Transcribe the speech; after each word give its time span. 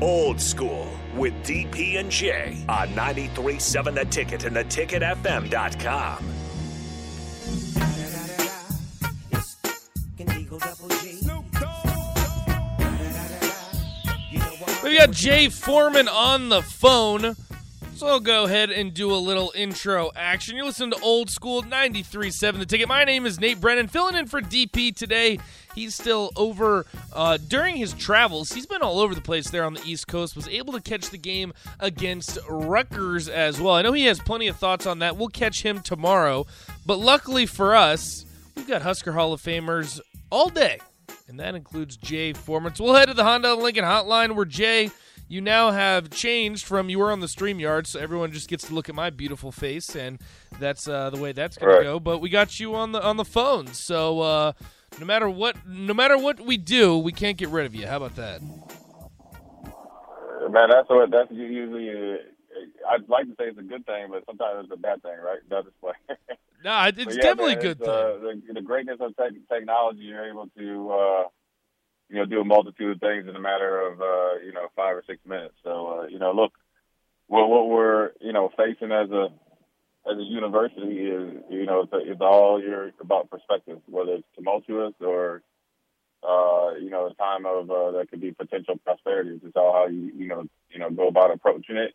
Old 0.00 0.40
School 0.40 0.90
with 1.14 1.32
DP 1.44 1.98
and 2.00 2.10
J 2.10 2.64
on 2.68 2.88
93.7 2.88 3.94
The 3.94 4.04
Ticket 4.04 4.44
and 4.44 4.56
theticketfm.com. 4.56 6.24
We 14.82 14.98
got 14.98 15.12
Jay 15.12 15.48
Foreman 15.48 16.08
on 16.08 16.48
the 16.48 16.60
phone. 16.60 17.36
So 17.96 18.08
I'll 18.08 18.18
go 18.18 18.42
ahead 18.44 18.70
and 18.70 18.92
do 18.92 19.12
a 19.12 19.16
little 19.16 19.52
intro 19.54 20.10
action. 20.16 20.56
You're 20.56 20.64
listening 20.64 20.90
to 20.90 21.00
Old 21.00 21.30
School 21.30 21.62
93.7 21.62 22.58
The 22.58 22.66
Ticket. 22.66 22.88
My 22.88 23.04
name 23.04 23.24
is 23.24 23.38
Nate 23.38 23.60
Brennan, 23.60 23.86
filling 23.86 24.16
in 24.16 24.26
for 24.26 24.40
DP 24.40 24.94
today. 24.96 25.38
He's 25.76 25.94
still 25.94 26.32
over 26.34 26.86
uh, 27.12 27.38
during 27.46 27.76
his 27.76 27.92
travels. 27.92 28.52
He's 28.52 28.66
been 28.66 28.82
all 28.82 28.98
over 28.98 29.14
the 29.14 29.20
place 29.20 29.48
there 29.50 29.62
on 29.64 29.74
the 29.74 29.82
East 29.84 30.08
Coast. 30.08 30.34
Was 30.34 30.48
able 30.48 30.72
to 30.72 30.80
catch 30.80 31.10
the 31.10 31.18
game 31.18 31.52
against 31.78 32.36
Rutgers 32.48 33.28
as 33.28 33.60
well. 33.60 33.74
I 33.74 33.82
know 33.82 33.92
he 33.92 34.06
has 34.06 34.18
plenty 34.18 34.48
of 34.48 34.56
thoughts 34.56 34.86
on 34.86 34.98
that. 34.98 35.16
We'll 35.16 35.28
catch 35.28 35.62
him 35.62 35.80
tomorrow. 35.80 36.46
But 36.84 36.98
luckily 36.98 37.46
for 37.46 37.76
us, 37.76 38.26
we've 38.56 38.66
got 38.66 38.82
Husker 38.82 39.12
Hall 39.12 39.32
of 39.32 39.40
Famers 39.40 40.00
all 40.30 40.48
day, 40.48 40.80
and 41.28 41.38
that 41.38 41.54
includes 41.54 41.96
Jay 41.96 42.32
Foreman. 42.32 42.74
So 42.74 42.82
we'll 42.82 42.94
head 42.94 43.06
to 43.06 43.14
the 43.14 43.24
Honda 43.24 43.54
Lincoln 43.54 43.84
Hotline 43.84 44.34
where 44.34 44.44
Jay 44.44 44.90
you 45.28 45.40
now 45.40 45.70
have 45.70 46.10
changed 46.10 46.66
from 46.66 46.88
you 46.88 46.98
were 46.98 47.10
on 47.10 47.20
the 47.20 47.26
StreamYard, 47.26 47.86
so 47.86 47.98
everyone 48.00 48.32
just 48.32 48.48
gets 48.48 48.66
to 48.68 48.74
look 48.74 48.88
at 48.88 48.94
my 48.94 49.10
beautiful 49.10 49.52
face, 49.52 49.94
and 49.96 50.20
that's 50.58 50.88
uh, 50.88 51.10
the 51.10 51.18
way 51.20 51.32
that's 51.32 51.56
gonna 51.56 51.72
Right. 51.72 51.82
go. 51.82 52.00
But 52.00 52.18
we 52.18 52.28
got 52.30 52.58
you 52.60 52.74
on 52.74 52.92
the 52.92 53.02
on 53.02 53.16
the 53.16 53.24
phone, 53.24 53.68
so 53.68 54.20
uh, 54.20 54.52
no 55.00 55.06
matter 55.06 55.28
what, 55.28 55.66
no 55.66 55.94
matter 55.94 56.16
what 56.18 56.40
we 56.40 56.56
do, 56.56 56.98
we 56.98 57.12
can't 57.12 57.36
get 57.36 57.48
rid 57.48 57.66
of 57.66 57.74
you. 57.74 57.86
How 57.86 57.96
about 57.96 58.16
that? 58.16 58.40
Man, 60.50 60.68
that's 60.70 60.88
what 60.88 61.10
that's 61.10 61.30
usually. 61.30 61.90
Uh, 61.90 62.16
I'd 62.90 63.08
like 63.08 63.24
to 63.26 63.32
say 63.32 63.48
it's 63.48 63.58
a 63.58 63.62
good 63.62 63.84
thing, 63.86 64.08
but 64.10 64.24
sometimes 64.26 64.64
it's 64.64 64.72
a 64.72 64.76
bad 64.76 65.02
thing, 65.02 65.16
right? 65.24 65.38
That 65.50 65.64
display. 65.64 65.92
No, 66.64 66.84
it's 66.86 67.16
yeah, 67.16 67.22
definitely 67.22 67.54
a 67.54 67.60
good 67.60 67.78
thing. 67.78 67.88
Uh, 67.88 68.18
the, 68.46 68.54
the 68.54 68.62
greatness 68.62 68.98
of 69.00 69.16
tech 69.16 69.32
technology, 69.52 70.00
you're 70.00 70.28
able 70.30 70.48
to, 70.56 70.90
uh, 70.92 71.22
you 72.14 72.20
know, 72.20 72.26
do 72.26 72.40
a 72.40 72.44
multitude 72.44 72.92
of 72.92 73.00
things 73.00 73.26
in 73.28 73.34
a 73.34 73.40
matter 73.40 73.80
of, 73.88 74.00
uh, 74.00 74.38
you 74.46 74.52
know, 74.52 74.68
five 74.76 74.96
or 74.96 75.02
six 75.04 75.18
minutes. 75.26 75.54
So, 75.64 75.70
uh, 75.98 76.06
you 76.06 76.20
know, 76.20 76.30
look, 76.30 76.52
what, 77.26 77.48
what 77.48 77.68
we're, 77.68 78.12
you 78.20 78.32
know, 78.32 78.52
facing 78.56 78.92
as 78.92 79.10
a 79.10 79.30
as 80.08 80.16
a 80.16 80.22
university 80.22 81.08
is, 81.08 81.42
you 81.50 81.66
know, 81.66 81.80
it's, 81.80 81.92
it's 81.92 82.20
all 82.20 82.62
your 82.62 82.92
about 83.00 83.30
perspective, 83.30 83.80
whether 83.86 84.12
it's 84.12 84.28
tumultuous 84.36 84.94
or, 85.00 85.42
uh, 86.22 86.74
you 86.80 86.88
know, 86.88 87.06
a 87.08 87.14
time 87.14 87.46
of 87.46 87.68
uh, 87.68 87.90
that 87.98 88.06
could 88.10 88.20
be 88.20 88.30
potential 88.30 88.76
prosperity. 88.84 89.40
It's 89.42 89.56
all 89.56 89.72
how 89.72 89.86
you, 89.88 90.12
you 90.14 90.28
know, 90.28 90.44
you 90.70 90.78
know, 90.78 90.90
go 90.90 91.08
about 91.08 91.32
approaching 91.32 91.76
it 91.76 91.94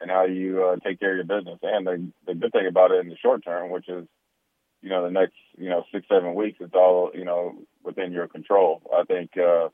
and 0.00 0.10
how 0.10 0.24
you 0.24 0.64
uh, 0.64 0.76
take 0.84 0.98
care 0.98 1.12
of 1.12 1.28
your 1.28 1.38
business. 1.38 1.60
And 1.62 1.86
the, 1.86 2.08
the 2.26 2.34
good 2.34 2.50
thing 2.50 2.66
about 2.66 2.90
it 2.90 3.04
in 3.04 3.08
the 3.08 3.16
short 3.22 3.44
term, 3.44 3.70
which 3.70 3.88
is, 3.88 4.04
you 4.82 4.88
know, 4.88 5.04
the 5.04 5.10
next, 5.10 5.34
you 5.58 5.68
know, 5.68 5.84
six, 5.92 6.06
seven 6.08 6.34
weeks, 6.34 6.58
it's 6.60 6.74
all, 6.74 7.10
you 7.14 7.24
know, 7.24 7.54
within 7.84 8.12
your 8.12 8.28
control. 8.28 8.82
I 8.94 9.04
think, 9.04 9.30
uh, 9.36 9.68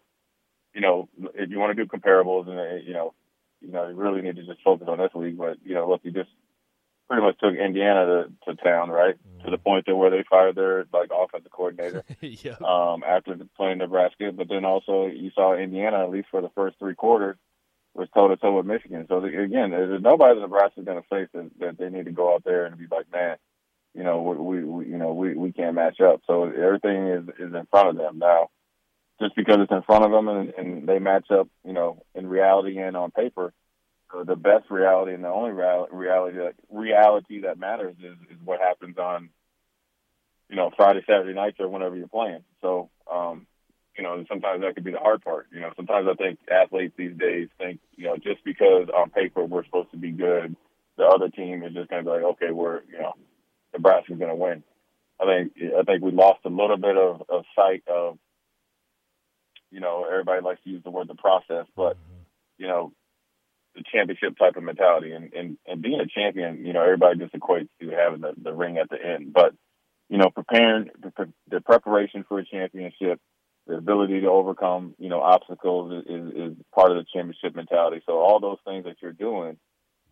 you 0.74 0.80
know, 0.80 1.08
if 1.34 1.50
you 1.50 1.58
want 1.58 1.76
to 1.76 1.84
do 1.84 1.88
comparables 1.88 2.48
and, 2.48 2.86
you 2.86 2.92
know, 2.92 3.14
you 3.60 3.72
know, 3.72 3.88
you 3.88 3.94
really 3.94 4.20
need 4.20 4.36
to 4.36 4.44
just 4.44 4.62
focus 4.62 4.88
on 4.88 4.98
this 4.98 5.14
week. 5.14 5.38
But, 5.38 5.58
you 5.64 5.74
know, 5.74 5.88
look, 5.88 6.00
you 6.04 6.10
just 6.10 6.30
pretty 7.08 7.22
much 7.22 7.38
took 7.38 7.54
Indiana 7.54 8.04
to, 8.06 8.54
to 8.54 8.62
town, 8.62 8.90
right? 8.90 9.14
To 9.44 9.50
the 9.50 9.58
point 9.58 9.86
that 9.86 9.96
where 9.96 10.10
they 10.10 10.24
fired 10.28 10.56
their, 10.56 10.86
like, 10.92 11.10
offensive 11.16 11.52
coordinator 11.52 12.04
yeah. 12.20 12.56
um, 12.64 13.02
after 13.06 13.36
playing 13.56 13.78
Nebraska. 13.78 14.32
But 14.32 14.48
then 14.48 14.64
also 14.64 15.06
you 15.06 15.30
saw 15.34 15.56
Indiana, 15.56 16.02
at 16.02 16.10
least 16.10 16.28
for 16.30 16.42
the 16.42 16.50
first 16.54 16.78
three 16.78 16.94
quarters, 16.94 17.36
was 17.94 18.08
toe 18.12 18.28
to 18.28 18.36
toe 18.36 18.56
with 18.56 18.66
Michigan. 18.66 19.06
So 19.08 19.20
the, 19.20 19.28
again, 19.28 19.70
there's 19.70 20.02
nobody 20.02 20.34
that 20.34 20.40
Nebraska's 20.40 20.84
going 20.84 21.00
to 21.00 21.08
face 21.08 21.28
that, 21.32 21.50
that 21.60 21.78
they 21.78 21.88
need 21.88 22.04
to 22.04 22.12
go 22.12 22.34
out 22.34 22.44
there 22.44 22.66
and 22.66 22.76
be 22.76 22.86
like, 22.90 23.10
man, 23.10 23.36
you 23.96 24.04
know, 24.04 24.20
we, 24.20 24.62
we, 24.62 24.86
you 24.86 24.98
know, 24.98 25.14
we, 25.14 25.34
we 25.34 25.52
can't 25.52 25.74
match 25.74 26.00
up. 26.00 26.20
So 26.26 26.44
everything 26.44 27.08
is 27.08 27.28
is 27.38 27.54
in 27.54 27.66
front 27.70 27.88
of 27.88 27.96
them 27.96 28.18
now. 28.18 28.50
Just 29.20 29.34
because 29.34 29.56
it's 29.60 29.72
in 29.72 29.82
front 29.82 30.04
of 30.04 30.10
them 30.10 30.28
and, 30.28 30.52
and 30.58 30.86
they 30.88 30.98
match 30.98 31.30
up, 31.30 31.48
you 31.64 31.72
know, 31.72 32.02
in 32.14 32.26
reality 32.26 32.76
and 32.76 32.94
on 32.94 33.10
paper, 33.10 33.54
uh, 34.14 34.24
the 34.24 34.36
best 34.36 34.70
reality 34.70 35.14
and 35.14 35.24
the 35.24 35.28
only 35.28 35.52
reality 35.52 36.40
reality 36.70 37.40
that 37.40 37.58
matters 37.58 37.96
is, 37.98 38.16
is 38.30 38.36
what 38.44 38.60
happens 38.60 38.98
on, 38.98 39.30
you 40.50 40.56
know, 40.56 40.70
Friday, 40.76 41.02
Saturday 41.06 41.32
nights 41.32 41.56
or 41.58 41.68
whenever 41.68 41.96
you're 41.96 42.08
playing. 42.08 42.44
So, 42.60 42.90
um, 43.10 43.46
you 43.96 44.04
know, 44.04 44.22
sometimes 44.28 44.60
that 44.60 44.74
could 44.74 44.84
be 44.84 44.92
the 44.92 44.98
hard 44.98 45.22
part. 45.22 45.46
You 45.50 45.60
know, 45.60 45.70
sometimes 45.74 46.06
I 46.10 46.14
think 46.14 46.38
athletes 46.52 46.92
these 46.98 47.16
days 47.16 47.48
think, 47.56 47.80
you 47.96 48.04
know, 48.04 48.16
just 48.16 48.44
because 48.44 48.88
on 48.94 49.08
paper 49.08 49.42
we're 49.42 49.64
supposed 49.64 49.92
to 49.92 49.96
be 49.96 50.10
good, 50.10 50.54
the 50.98 51.04
other 51.04 51.30
team 51.30 51.62
is 51.62 51.72
just 51.72 51.88
going 51.88 52.04
to 52.04 52.10
be 52.10 52.14
like, 52.14 52.24
okay, 52.34 52.50
we're, 52.52 52.82
you 52.92 52.98
know, 53.00 53.14
Nebraska's 53.76 54.18
going 54.18 54.30
to 54.30 54.34
win. 54.34 54.62
I 55.20 55.24
think 55.24 55.52
I 55.78 55.82
think 55.82 56.02
we 56.02 56.12
lost 56.12 56.40
a 56.44 56.50
little 56.50 56.76
bit 56.76 56.96
of, 56.96 57.22
of 57.28 57.44
sight 57.54 57.82
of, 57.86 58.18
you 59.70 59.80
know, 59.80 60.06
everybody 60.10 60.42
likes 60.42 60.62
to 60.64 60.70
use 60.70 60.82
the 60.84 60.90
word 60.90 61.08
the 61.08 61.14
process, 61.14 61.66
but 61.76 61.96
you 62.58 62.66
know, 62.66 62.92
the 63.74 63.84
championship 63.92 64.36
type 64.38 64.56
of 64.56 64.62
mentality 64.62 65.12
and, 65.12 65.32
and, 65.34 65.58
and 65.66 65.82
being 65.82 66.00
a 66.00 66.06
champion, 66.06 66.64
you 66.64 66.72
know, 66.72 66.82
everybody 66.82 67.18
just 67.18 67.34
equates 67.34 67.68
to 67.80 67.90
having 67.90 68.22
the, 68.22 68.32
the 68.42 68.52
ring 68.52 68.78
at 68.78 68.88
the 68.88 68.96
end. 68.96 69.32
But, 69.32 69.54
you 70.08 70.18
know, 70.18 70.30
preparing 70.30 70.90
the, 71.00 71.32
the 71.50 71.60
preparation 71.60 72.24
for 72.26 72.38
a 72.38 72.46
championship, 72.46 73.20
the 73.66 73.74
ability 73.74 74.20
to 74.20 74.28
overcome, 74.28 74.94
you 74.98 75.08
know, 75.08 75.20
obstacles 75.20 75.92
is, 75.92 76.04
is, 76.08 76.32
is 76.34 76.56
part 76.74 76.90
of 76.90 76.96
the 76.96 77.04
championship 77.12 77.54
mentality. 77.54 78.00
So 78.06 78.14
all 78.14 78.40
those 78.40 78.58
things 78.64 78.84
that 78.84 78.96
you're 79.02 79.12
doing, 79.12 79.58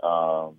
um, 0.02 0.56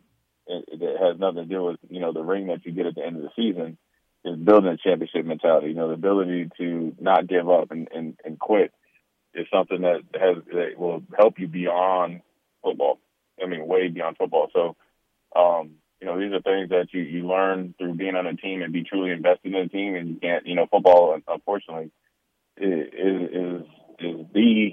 it, 0.47 0.65
it 0.67 1.01
has 1.01 1.19
nothing 1.19 1.43
to 1.43 1.45
do 1.45 1.63
with, 1.63 1.77
you 1.89 1.99
know, 1.99 2.13
the 2.13 2.23
ring 2.23 2.47
that 2.47 2.65
you 2.65 2.71
get 2.71 2.85
at 2.85 2.95
the 2.95 3.05
end 3.05 3.17
of 3.17 3.23
the 3.23 3.29
season 3.35 3.77
is 4.23 4.37
building 4.37 4.71
a 4.71 4.77
championship 4.77 5.25
mentality. 5.25 5.67
You 5.67 5.75
know, 5.75 5.87
the 5.87 5.93
ability 5.93 6.49
to 6.57 6.95
not 6.99 7.27
give 7.27 7.49
up 7.49 7.71
and, 7.71 7.87
and, 7.93 8.17
and 8.23 8.39
quit 8.39 8.71
is 9.33 9.47
something 9.53 9.81
that 9.81 10.01
has, 10.13 10.37
that 10.53 10.77
will 10.77 11.03
help 11.17 11.39
you 11.39 11.47
beyond 11.47 12.21
football. 12.63 12.99
I 13.41 13.47
mean, 13.47 13.67
way 13.67 13.87
beyond 13.89 14.17
football. 14.17 14.49
So, 14.53 14.75
um, 15.35 15.71
you 15.99 16.07
know, 16.07 16.19
these 16.19 16.33
are 16.33 16.41
things 16.41 16.69
that 16.69 16.87
you, 16.91 17.01
you 17.01 17.27
learn 17.27 17.73
through 17.77 17.95
being 17.95 18.15
on 18.15 18.27
a 18.27 18.35
team 18.35 18.61
and 18.61 18.71
be 18.71 18.83
truly 18.83 19.11
invested 19.11 19.53
in 19.53 19.61
a 19.61 19.67
team. 19.67 19.95
And 19.95 20.09
you 20.09 20.15
can't, 20.15 20.45
you 20.45 20.55
know, 20.55 20.67
football, 20.69 21.19
unfortunately, 21.27 21.91
is 22.57 22.87
is 22.93 23.61
is 23.99 24.25
the 24.33 24.71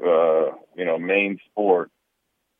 uh, 0.00 0.56
you 0.76 0.84
know 0.84 0.98
main 0.98 1.38
sport. 1.50 1.90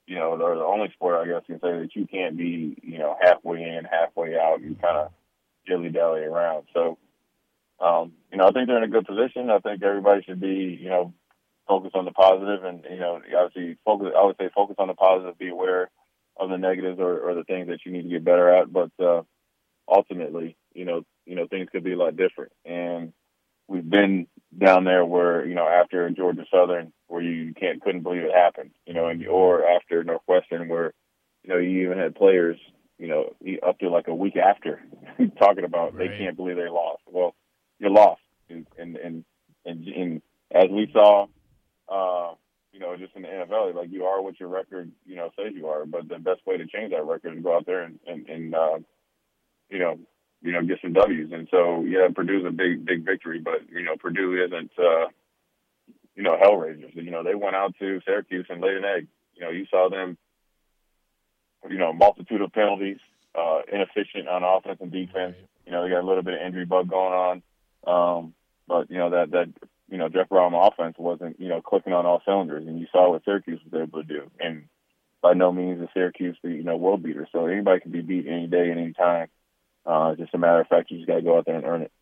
You 0.09 0.17
know, 0.17 0.41
or 0.41 0.55
the 0.57 0.65
only 0.65 0.91
sport 0.93 1.21
I 1.21 1.31
guess 1.31 1.43
you 1.47 1.59
can 1.59 1.61
say 1.61 1.79
that 1.79 1.95
you 1.95 2.07
can't 2.07 2.37
be, 2.37 2.77
you 2.83 2.99
know, 2.99 3.17
halfway 3.21 3.63
in, 3.63 3.85
halfway 3.85 4.37
out. 4.37 4.63
You 4.63 4.75
kind 4.81 4.97
of 4.97 5.13
dilly 5.67 5.91
dally 5.91 6.23
around. 6.23 6.65
So, 6.73 6.97
um, 7.79 8.13
you 8.33 8.39
know, 8.39 8.49
I 8.49 8.53
think 8.53 8.67
they're 8.67 8.79
in 8.79 8.85
a 8.85 8.89
good 8.89 9.07
position. 9.07 9.51
I 9.51 9.59
think 9.59 9.83
everybody 9.83 10.23
should 10.23 10.41
be, 10.41 10.79
you 10.81 10.89
know, 10.89 11.13
focus 11.69 11.93
on 11.95 12.07
the 12.07 12.11
positive 12.11 12.65
and, 12.65 12.85
you 12.91 12.99
know, 12.99 13.21
obviously 13.39 13.77
focus, 13.85 14.09
I 14.17 14.25
would 14.25 14.37
say 14.39 14.49
focus 14.55 14.77
on 14.79 14.89
the 14.89 14.95
positive, 14.95 15.39
be 15.39 15.51
aware 15.51 15.91
of 16.39 16.49
the 16.49 16.57
negatives 16.57 16.99
or, 16.99 17.19
or 17.19 17.35
the 17.35 17.45
things 17.45 17.69
that 17.69 17.81
you 17.85 17.93
need 17.93 18.05
to 18.05 18.09
get 18.09 18.25
better 18.25 18.49
at. 18.49 18.73
But, 18.73 18.91
uh, 18.99 19.23
ultimately, 19.87 20.57
you 20.75 20.85
know, 20.85 21.03
you 21.27 21.35
know, 21.35 21.47
things 21.47 21.69
could 21.71 21.85
be 21.85 21.93
a 21.93 21.99
lot 21.99 22.17
different. 22.17 22.53
And 22.65 23.13
we've 23.69 23.89
been 23.89 24.27
down 24.57 24.85
there 24.85 25.05
where, 25.05 25.45
you 25.45 25.55
know, 25.55 25.69
after 25.69 26.09
Georgia 26.11 26.47
Southern, 26.51 26.93
where 27.09 27.23
you 27.23 27.55
can't, 27.55 27.83
couldn't 27.83 28.03
believe 28.03 28.23
it 28.23 28.35
happened, 28.35 28.71
you 28.87 28.95
know, 28.95 29.09
and, 29.09 29.27
or 29.27 29.67
after 29.69 30.05
Northwestern 30.05 30.69
where, 30.69 30.93
you 31.43 31.51
know, 31.51 31.59
you 31.59 31.87
even 31.87 31.99
had 31.99 32.15
players, 32.15 32.59
you 32.99 33.09
know, 33.09 33.35
up 33.67 33.79
to 33.79 33.89
like 33.89 34.09
a 34.09 34.15
week 34.15 34.37
after 34.37 34.81
talking 35.39 35.65
about 35.65 35.95
Right. 35.95 36.11
they 36.11 36.19
can't 36.19 36.37
believe 36.37 36.57
they 36.57 36.69
lost. 36.69 37.03
Well, 37.07 37.35
you're 37.79 37.91
lost. 37.91 38.21
And, 38.51 38.67
and, 38.79 38.97
and, 38.97 39.25
and, 39.65 39.87
and 39.87 40.23
as 40.51 40.71
we 40.71 40.89
saw, 40.93 41.27
uh, 41.89 42.35
you 42.73 42.81
know, 42.81 42.97
just 42.97 43.17
in 43.17 43.23
the 43.23 43.29
NFL, 43.29 43.75
like 43.75 43.91
you 43.91 44.05
are 44.05 44.23
what 44.23 44.39
your 44.39 44.49
record, 44.49 44.91
you 45.07 45.17
know, 45.17 45.31
says 45.37 45.53
you 45.55 45.69
are. 45.69 45.87
But 45.87 46.09
the 46.09 46.19
best 46.19 46.47
way 46.47 46.59
to 46.59 46.67
change 46.67 46.93
that 46.93 47.05
record 47.05 47.37
is 47.37 47.43
go 47.43 47.57
out 47.57 47.67
there 47.67 47.83
and, 47.83 47.99
and, 48.07 48.29
and 48.29 48.55
uh, 48.55 48.79
you 49.71 49.79
know, 49.79 49.99
you 50.43 50.53
know, 50.53 50.63
get 50.63 50.79
some 50.83 50.93
W's. 50.93 51.33
And 51.33 51.49
so, 51.51 51.85
yeah, 51.85 52.09
Purdue's 52.15 52.45
a 52.47 52.51
big, 52.51 52.85
big 52.85 53.05
victory, 53.05 53.41
but 53.41 53.69
you 53.73 53.83
know, 53.83 53.97
Purdue 53.97 54.45
isn't, 54.45 54.71
uh, 54.79 55.09
you 56.19 56.25
know, 56.25 56.37
Hellraisers. 56.37 56.97
You 56.97 57.13
know, 57.13 57.23
they 57.23 57.37
went 57.37 57.55
out 57.55 57.75
to 57.79 58.01
Syracuse 58.05 58.47
and 58.51 58.61
laid 58.61 58.77
an 58.77 58.85
egg. 58.85 59.07
You 59.37 59.43
know, 59.43 59.51
you 59.51 59.67
saw 59.71 59.89
them, 59.89 60.19
you 61.71 61.79
know, 61.79 61.93
multitude 61.93 62.41
of 62.41 62.53
penalties, 62.53 62.99
uh, 63.37 63.61
inefficient 63.73 64.27
on 64.27 64.43
offense 64.43 64.81
and 64.81 64.91
defense. 64.91 65.37
You 65.65 65.71
know, 65.71 65.85
they 65.85 65.91
got 65.91 66.03
a 66.03 66.07
little 66.07 66.25
bit 66.25 66.35
of 66.35 66.41
injury 66.45 66.65
bug 66.65 66.91
going 66.91 67.13
on. 67.15 67.43
Um, 67.87 68.35
but 68.67 68.91
you 68.91 68.99
know 68.99 69.11
that 69.11 69.31
that 69.31 69.49
you 69.89 69.97
know 69.97 70.09
Jeff 70.09 70.29
Brohm 70.29 70.53
offense 70.55 70.97
wasn't 70.99 71.39
you 71.41 71.49
know 71.49 71.63
clicking 71.63 71.93
on 71.93 72.05
all 72.05 72.21
cylinders, 72.25 72.67
and 72.67 72.81
you 72.81 72.89
saw 72.91 73.13
what 73.13 73.25
Syracuse 73.25 73.61
was 73.65 73.81
able 73.81 74.03
to 74.03 74.09
do. 74.09 74.29
And 74.41 74.65
by 75.23 75.35
no 75.35 75.53
means 75.53 75.81
is 75.81 75.89
Syracuse 75.95 76.37
the 76.43 76.51
you 76.51 76.65
know 76.65 76.77
world 76.77 77.05
beater, 77.05 77.29
so 77.31 77.47
anybody 77.47 77.81
can 77.81 77.93
be 77.93 78.03
beat 78.03 78.27
any 78.27 78.49
day 78.49 78.73
any 78.73 78.93
time. 78.93 79.29
Uh, 79.87 80.17
just 80.17 80.35
a 80.35 80.39
matter 80.39 80.61
of 80.61 80.67
fact, 80.67 80.91
you 80.91 80.99
just 80.99 81.09
got 81.09 81.17
to 81.17 81.23
go 81.23 81.39
out 81.39 81.47
there 81.47 81.55
and 81.55 81.65
earn 81.65 81.83
it. 81.83 81.93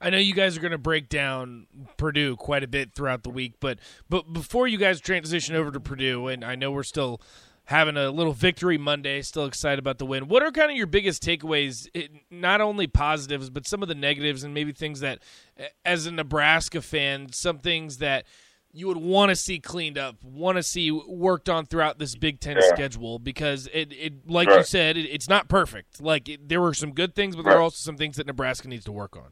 I 0.00 0.10
know 0.10 0.18
you 0.18 0.34
guys 0.34 0.56
are 0.56 0.60
going 0.60 0.72
to 0.72 0.78
break 0.78 1.08
down 1.08 1.66
Purdue 1.96 2.36
quite 2.36 2.62
a 2.62 2.68
bit 2.68 2.94
throughout 2.94 3.22
the 3.22 3.30
week, 3.30 3.54
but 3.60 3.78
but 4.08 4.32
before 4.32 4.68
you 4.68 4.78
guys 4.78 5.00
transition 5.00 5.54
over 5.54 5.70
to 5.70 5.80
Purdue, 5.80 6.28
and 6.28 6.44
I 6.44 6.54
know 6.56 6.70
we're 6.70 6.82
still 6.82 7.20
having 7.66 7.96
a 7.96 8.10
little 8.10 8.34
victory 8.34 8.76
Monday, 8.76 9.22
still 9.22 9.46
excited 9.46 9.78
about 9.78 9.98
the 9.98 10.04
win. 10.04 10.28
What 10.28 10.42
are 10.42 10.50
kind 10.50 10.70
of 10.70 10.76
your 10.76 10.86
biggest 10.86 11.22
takeaways, 11.22 11.88
not 12.30 12.60
only 12.60 12.86
positives, 12.86 13.48
but 13.48 13.66
some 13.66 13.82
of 13.82 13.88
the 13.88 13.94
negatives 13.94 14.44
and 14.44 14.52
maybe 14.52 14.72
things 14.72 15.00
that, 15.00 15.20
as 15.84 16.04
a 16.06 16.10
Nebraska 16.10 16.82
fan, 16.82 17.32
some 17.32 17.58
things 17.58 17.98
that 17.98 18.26
you 18.72 18.88
would 18.88 18.98
want 18.98 19.30
to 19.30 19.36
see 19.36 19.60
cleaned 19.60 19.96
up, 19.96 20.22
want 20.22 20.56
to 20.56 20.62
see 20.62 20.90
worked 20.90 21.48
on 21.48 21.64
throughout 21.64 21.98
this 21.98 22.16
Big 22.16 22.40
Ten 22.40 22.56
yeah. 22.56 22.68
schedule 22.68 23.18
because 23.18 23.68
it, 23.72 23.92
it 23.92 24.28
like 24.28 24.48
right. 24.48 24.58
you 24.58 24.64
said, 24.64 24.96
it, 24.96 25.06
it's 25.06 25.28
not 25.28 25.48
perfect. 25.48 26.02
Like 26.02 26.28
it, 26.28 26.48
there 26.48 26.60
were 26.60 26.74
some 26.74 26.92
good 26.92 27.14
things, 27.14 27.36
but 27.36 27.44
right. 27.44 27.52
there 27.52 27.60
are 27.60 27.62
also 27.62 27.76
some 27.76 27.96
things 27.96 28.16
that 28.16 28.26
Nebraska 28.26 28.68
needs 28.68 28.84
to 28.86 28.92
work 28.92 29.16
on. 29.16 29.30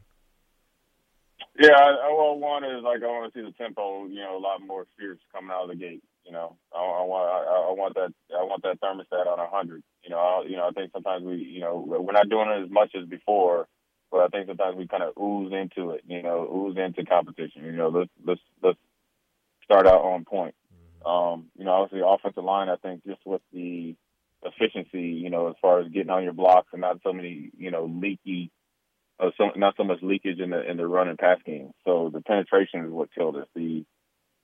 Yeah, 1.59 1.77
I, 1.77 2.09
well, 2.17 2.39
one 2.39 2.65
is 2.65 2.83
like 2.83 3.03
I 3.03 3.07
want 3.07 3.33
to 3.33 3.39
see 3.39 3.45
the 3.45 3.53
tempo, 3.53 4.07
you 4.07 4.21
know, 4.21 4.39
a 4.39 4.41
lot 4.41 4.67
more 4.67 4.87
fierce 4.99 5.19
coming 5.33 5.51
out 5.51 5.65
of 5.65 5.69
the 5.69 5.77
gate. 5.77 6.03
You 6.25 6.33
know, 6.33 6.57
I, 6.75 6.79
I 6.79 7.03
want 7.03 7.29
I, 7.29 7.71
I 7.71 7.73
want 7.73 7.95
that 7.95 8.15
I 8.35 8.43
want 8.45 8.63
that 8.63 8.81
thermostat 8.81 9.27
on 9.27 9.39
a 9.39 9.49
hundred. 9.49 9.83
You 10.03 10.11
know, 10.11 10.19
I, 10.19 10.45
you 10.49 10.57
know, 10.57 10.69
I 10.69 10.71
think 10.71 10.93
sometimes 10.93 11.25
we, 11.25 11.37
you 11.37 11.61
know, 11.61 11.85
we're 11.87 12.13
not 12.13 12.31
doing 12.31 12.49
it 12.49 12.65
as 12.65 12.71
much 12.71 12.93
as 12.95 13.07
before, 13.07 13.69
but 14.11 14.21
I 14.21 14.29
think 14.29 14.47
sometimes 14.47 14.77
we 14.77 14.87
kind 14.87 15.03
of 15.03 15.15
ooze 15.21 15.53
into 15.53 15.91
it. 15.91 16.03
You 16.07 16.23
know, 16.23 16.49
ooze 16.49 16.77
into 16.79 17.05
competition. 17.05 17.65
You 17.65 17.73
know, 17.73 17.89
let's 17.89 18.11
let's 18.25 18.41
let's 18.63 18.79
start 19.65 19.87
out 19.87 20.01
on 20.01 20.25
point. 20.25 20.55
Mm-hmm. 20.73 21.07
Um, 21.07 21.47
you 21.59 21.65
know, 21.65 21.73
obviously 21.73 22.03
offensive 22.07 22.45
line. 22.45 22.71
I 22.71 22.77
think 22.77 23.05
just 23.05 23.21
with 23.27 23.43
the 23.53 23.95
efficiency, 24.43 25.03
you 25.03 25.29
know, 25.29 25.49
as 25.49 25.55
far 25.61 25.81
as 25.81 25.89
getting 25.89 26.11
on 26.11 26.25
your 26.25 26.33
blocks 26.33 26.69
and 26.73 26.81
not 26.81 26.99
so 27.03 27.13
many, 27.13 27.51
you 27.59 27.71
know, 27.71 27.85
leaky 27.85 28.51
uh, 29.23 29.31
so, 29.39 29.51
not 29.57 29.75
so 29.77 29.85
much 29.85 29.99
leakage 30.03 30.41
in 30.41 30.51
the 30.51 30.69
in 30.69 30.77
the 30.77 30.87
run 30.87 31.09
and 31.09 31.19
pass 31.19 31.39
game. 31.47 31.73
So 31.85 32.11
the 32.13 32.21
penetration 32.21 32.85
is 32.85 32.91
what 32.91 33.15
killed 33.15 33.37
us. 33.37 33.47
The 33.55 33.85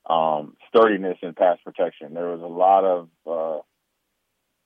um, 0.08 0.56
sturdiness 0.68 1.18
in 1.22 1.34
pass 1.34 1.58
protection. 1.64 2.14
There 2.14 2.28
was 2.28 2.40
a 2.40 2.46
lot 2.46 2.84
of, 2.84 3.08
uh, 3.26 3.60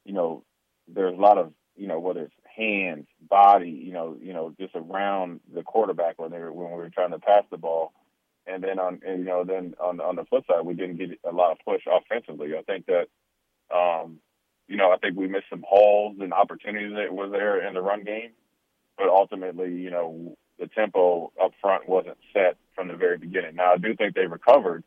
you 0.05 0.13
know, 0.13 0.45
there's 0.87 1.17
a 1.17 1.21
lot 1.21 1.39
of, 1.39 1.53
you 1.77 1.89
know, 1.89 1.99
whether 1.99 2.23
it's 2.23 2.35
hands, 2.57 3.07
body, 3.29 3.71
you 3.71 3.93
know, 3.93 4.17
you 4.21 4.33
know, 4.33 4.55
just 4.61 4.75
around 4.77 5.41
the 5.53 5.63
quarterback 5.63 6.19
when 6.21 6.31
they 6.31 6.39
were 6.39 6.53
when 6.53 6.71
we 6.71 6.77
were 6.77 6.91
trying 6.91 7.13
to 7.13 7.19
pass 7.19 7.45
the 7.51 7.57
ball. 7.57 7.93
And 8.47 8.63
then 8.63 8.79
on, 8.81 9.01
and, 9.07 9.21
you 9.21 9.25
know, 9.25 9.45
then 9.45 9.75
on 9.81 10.01
on 10.01 10.17
the 10.17 10.25
flip 10.25 10.45
side, 10.47 10.67
we 10.67 10.75
didn't 10.75 10.99
get 10.99 11.11
a 11.25 11.33
lot 11.33 11.53
of 11.53 11.59
push 11.65 11.83
offensively. 11.91 12.51
I 12.57 12.63
think 12.63 12.87
that, 12.87 13.07
um, 13.75 14.19
you 14.69 14.77
know, 14.77 14.93
I 14.93 14.99
think 14.99 15.17
we 15.17 15.27
missed 15.27 15.49
some 15.49 15.65
holes 15.67 16.17
and 16.21 16.35
opportunities 16.35 16.95
that 16.97 17.15
were 17.15 17.31
there 17.31 17.67
in 17.67 17.75
the 17.75 17.81
run 17.81 18.05
game 18.05 18.33
but 19.03 19.11
ultimately, 19.11 19.75
you 19.75 19.91
know, 19.91 20.37
the 20.61 20.69
tempo 20.69 21.33
up 21.43 21.51
front 21.61 21.89
wasn't 21.89 22.17
set 22.33 22.57
from 22.77 22.87
the 22.87 22.95
very 22.95 23.19
beginning. 23.19 23.57
Now, 23.57 23.73
I 23.73 23.79
do 23.79 23.97
think 23.97 24.15
they 24.15 24.27
recovered, 24.27 24.85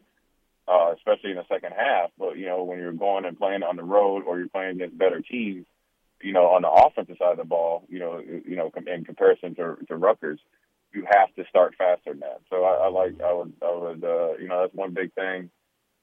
uh, 0.70 0.94
especially 0.96 1.32
in 1.32 1.36
the 1.36 1.44
second 1.50 1.74
half. 1.78 2.12
But 2.18 2.38
you 2.38 2.46
know, 2.46 2.64
when 2.64 2.80
you're 2.80 2.94
going 2.94 3.26
and 3.26 3.38
playing 3.38 3.64
on 3.64 3.76
the 3.76 3.84
road 3.84 4.24
or 4.26 4.40
you're 4.40 4.48
playing 4.48 4.78
against 4.78 4.98
better 4.98 5.20
teams, 5.20 5.66
you 6.22 6.32
know, 6.32 6.46
on 6.46 6.62
the 6.62 6.70
offensive 6.70 7.18
side 7.20 7.34
of 7.34 7.38
the 7.38 7.44
ball, 7.44 7.84
you 7.90 8.00
know, 8.00 8.22
you 8.22 8.56
know, 8.56 8.72
in 8.88 9.04
comparison 9.04 9.54
to 9.56 9.76
to 9.90 9.98
Rutgers, 9.98 10.40
you 10.94 11.06
have 11.12 11.36
to 11.36 11.44
start 11.50 11.76
faster 11.78 12.12
than 12.12 12.22
that. 12.22 12.40
So 12.50 12.64
I, 12.64 12.86
I 12.86 12.88
like, 12.88 13.22
I 13.22 13.34
would, 13.34 13.52
I 13.62 13.76
would, 13.76 14.04
uh, 14.04 14.38
you 14.40 14.48
know, 14.48 14.62
that's 14.62 14.74
one 14.74 14.94
big 14.94 15.14
thing. 15.14 15.50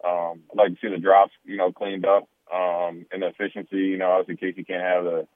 Um, 0.06 0.42
I'd 0.50 0.56
like 0.58 0.68
to 0.72 0.78
see 0.82 0.90
the 0.90 0.98
drops, 1.00 1.32
you 1.46 1.56
know, 1.56 1.72
cleaned 1.72 2.04
up, 2.04 2.28
um, 2.52 3.06
and 3.10 3.22
the 3.22 3.28
efficiency. 3.28 3.78
You 3.78 3.96
know, 3.96 4.10
obviously 4.10 4.36
Casey 4.36 4.64
can't 4.64 4.82
have 4.82 5.04
the 5.04 5.26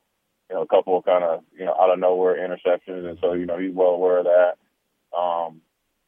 you 0.49 0.57
know, 0.57 0.63
a 0.63 0.67
couple 0.67 0.97
of 0.97 1.05
kind 1.05 1.25
of, 1.25 1.43
you 1.57 1.65
know, 1.65 1.75
out 1.79 1.93
of 1.93 1.99
nowhere 1.99 2.37
interceptions. 2.37 3.09
And 3.09 3.19
so, 3.21 3.33
you 3.33 3.47
know, 3.47 3.59
he's 3.59 3.75
well 3.75 3.91
aware 3.91 4.19
of 4.19 4.27
that. 4.27 5.17
Um, 5.17 5.61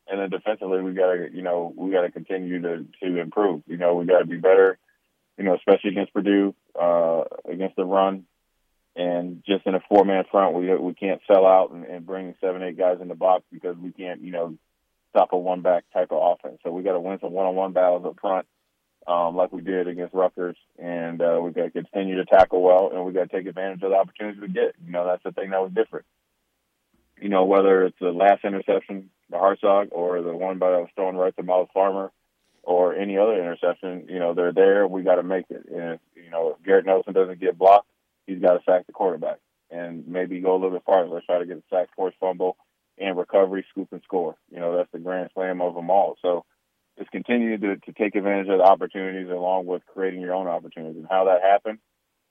and 0.06 0.20
then 0.20 0.30
defensively, 0.30 0.80
we 0.82 0.92
got 0.92 1.12
to, 1.12 1.28
you 1.32 1.42
know, 1.42 1.72
we 1.76 1.90
got 1.90 2.02
to 2.02 2.10
continue 2.10 2.60
to, 2.62 2.86
to 3.02 3.20
improve. 3.20 3.62
You 3.66 3.76
know, 3.76 3.94
we 3.94 4.06
got 4.06 4.20
to 4.20 4.26
be 4.26 4.36
better, 4.36 4.78
you 5.36 5.44
know, 5.44 5.54
especially 5.54 5.90
against 5.90 6.14
Purdue, 6.14 6.54
uh, 6.80 7.24
against 7.50 7.76
the 7.76 7.84
run. 7.84 8.24
And 8.96 9.42
just 9.46 9.66
in 9.66 9.74
a 9.74 9.80
four 9.88 10.04
man 10.04 10.24
front, 10.30 10.54
we, 10.54 10.74
we 10.74 10.94
can't 10.94 11.20
sell 11.32 11.46
out 11.46 11.70
and, 11.72 11.84
and 11.84 12.06
bring 12.06 12.34
seven, 12.40 12.62
eight 12.62 12.78
guys 12.78 12.98
in 13.00 13.08
the 13.08 13.14
box 13.14 13.44
because 13.52 13.76
we 13.76 13.92
can't, 13.92 14.22
you 14.22 14.32
know, 14.32 14.56
stop 15.10 15.32
a 15.32 15.38
one 15.38 15.62
back 15.62 15.84
type 15.92 16.08
of 16.10 16.38
offense. 16.38 16.58
So 16.64 16.70
we 16.70 16.82
got 16.82 16.92
to 16.92 17.00
win 17.00 17.18
some 17.20 17.32
one 17.32 17.46
on 17.46 17.54
one 17.54 17.72
battles 17.72 18.04
up 18.06 18.18
front 18.20 18.46
like 19.38 19.52
we 19.52 19.62
did 19.62 19.88
against 19.88 20.14
Rutgers, 20.14 20.56
and 20.78 21.22
uh, 21.22 21.40
we 21.42 21.52
got 21.52 21.64
to 21.64 21.70
continue 21.70 22.16
to 22.16 22.24
tackle 22.24 22.60
well, 22.60 22.90
and 22.92 23.04
we 23.04 23.12
got 23.12 23.30
to 23.30 23.36
take 23.36 23.46
advantage 23.46 23.82
of 23.82 23.90
the 23.90 23.96
opportunities 23.96 24.40
we 24.40 24.48
get. 24.48 24.74
You 24.84 24.92
know, 24.92 25.06
that's 25.06 25.22
the 25.22 25.32
thing 25.32 25.50
that 25.50 25.62
was 25.62 25.72
different. 25.72 26.04
You 27.20 27.28
know, 27.30 27.44
whether 27.44 27.84
it's 27.84 27.98
the 28.00 28.10
last 28.10 28.44
interception, 28.44 29.10
the 29.30 29.36
Hartzog, 29.36 29.88
or 29.92 30.22
the 30.22 30.36
one 30.36 30.58
that 30.58 30.66
was 30.66 30.88
thrown 30.94 31.16
right 31.16 31.34
to 31.36 31.42
Myles 31.42 31.68
Farmer, 31.72 32.12
or 32.62 32.94
any 32.94 33.16
other 33.16 33.34
interception, 33.34 34.06
you 34.10 34.18
know, 34.18 34.34
they're 34.34 34.52
there. 34.52 34.86
We 34.86 35.02
got 35.02 35.14
to 35.14 35.22
make 35.22 35.46
it. 35.48 35.64
And 35.72 35.94
if, 35.94 36.00
you 36.14 36.30
know, 36.30 36.50
if 36.50 36.64
Garrett 36.64 36.84
Nelson 36.84 37.14
doesn't 37.14 37.40
get 37.40 37.56
blocked, 37.56 37.88
he's 38.26 38.40
got 38.40 38.52
to 38.52 38.62
sack 38.64 38.86
the 38.86 38.92
quarterback, 38.92 39.38
and 39.70 40.06
maybe 40.06 40.40
go 40.40 40.52
a 40.52 40.58
little 40.58 40.70
bit 40.72 40.84
farther. 40.84 41.08
Let's 41.08 41.26
try 41.26 41.38
to 41.38 41.46
get 41.46 41.56
a 41.56 41.62
sack, 41.70 41.88
force 41.96 42.14
fumble, 42.20 42.56
and 42.98 43.16
recovery, 43.16 43.64
scoop 43.70 43.88
and 43.92 44.02
score. 44.02 44.36
You 44.50 44.60
know, 44.60 44.76
that's 44.76 44.92
the 44.92 44.98
grand 44.98 45.30
slam 45.32 45.62
of 45.62 45.74
them 45.74 45.90
all. 45.90 46.16
So 46.20 46.44
is 47.00 47.06
continue 47.10 47.58
to, 47.58 47.76
to 47.76 47.92
take 47.92 48.14
advantage 48.14 48.48
of 48.48 48.58
the 48.58 48.64
opportunities 48.64 49.30
along 49.30 49.66
with 49.66 49.82
creating 49.86 50.20
your 50.20 50.34
own 50.34 50.46
opportunities. 50.46 50.96
And 50.96 51.06
how 51.10 51.24
that 51.26 51.42
happened, 51.42 51.78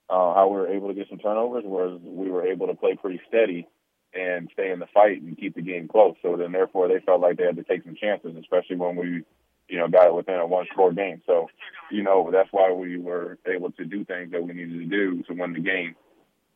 uh, 0.09 0.33
how 0.33 0.47
we 0.47 0.57
were 0.57 0.69
able 0.69 0.89
to 0.89 0.93
get 0.93 1.09
some 1.09 1.19
turnovers 1.19 1.63
was 1.65 1.99
we 2.03 2.29
were 2.29 2.45
able 2.45 2.67
to 2.67 2.75
play 2.75 2.95
pretty 2.95 3.21
steady 3.27 3.67
and 4.13 4.49
stay 4.53 4.71
in 4.71 4.79
the 4.79 4.87
fight 4.93 5.21
and 5.21 5.37
keep 5.37 5.55
the 5.55 5.61
game 5.61 5.87
close. 5.87 6.15
So 6.21 6.37
then, 6.37 6.51
therefore, 6.51 6.87
they 6.87 6.99
felt 7.05 7.21
like 7.21 7.37
they 7.37 7.45
had 7.45 7.57
to 7.57 7.63
take 7.63 7.83
some 7.83 7.95
chances, 7.95 8.35
especially 8.39 8.77
when 8.77 8.95
we, 8.95 9.23
you 9.67 9.77
know, 9.77 9.87
got 9.87 10.07
it 10.07 10.15
within 10.15 10.35
a 10.35 10.47
one-score 10.47 10.93
game. 10.93 11.21
So, 11.25 11.49
you 11.91 12.03
know, 12.03 12.29
that's 12.31 12.49
why 12.51 12.71
we 12.71 12.97
were 12.97 13.37
able 13.45 13.71
to 13.71 13.85
do 13.85 14.05
things 14.05 14.31
that 14.31 14.41
we 14.41 14.53
needed 14.53 14.79
to 14.79 14.85
do 14.85 15.23
to 15.23 15.33
win 15.33 15.53
the 15.53 15.59
game. 15.59 15.95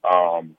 Um, 0.04 0.56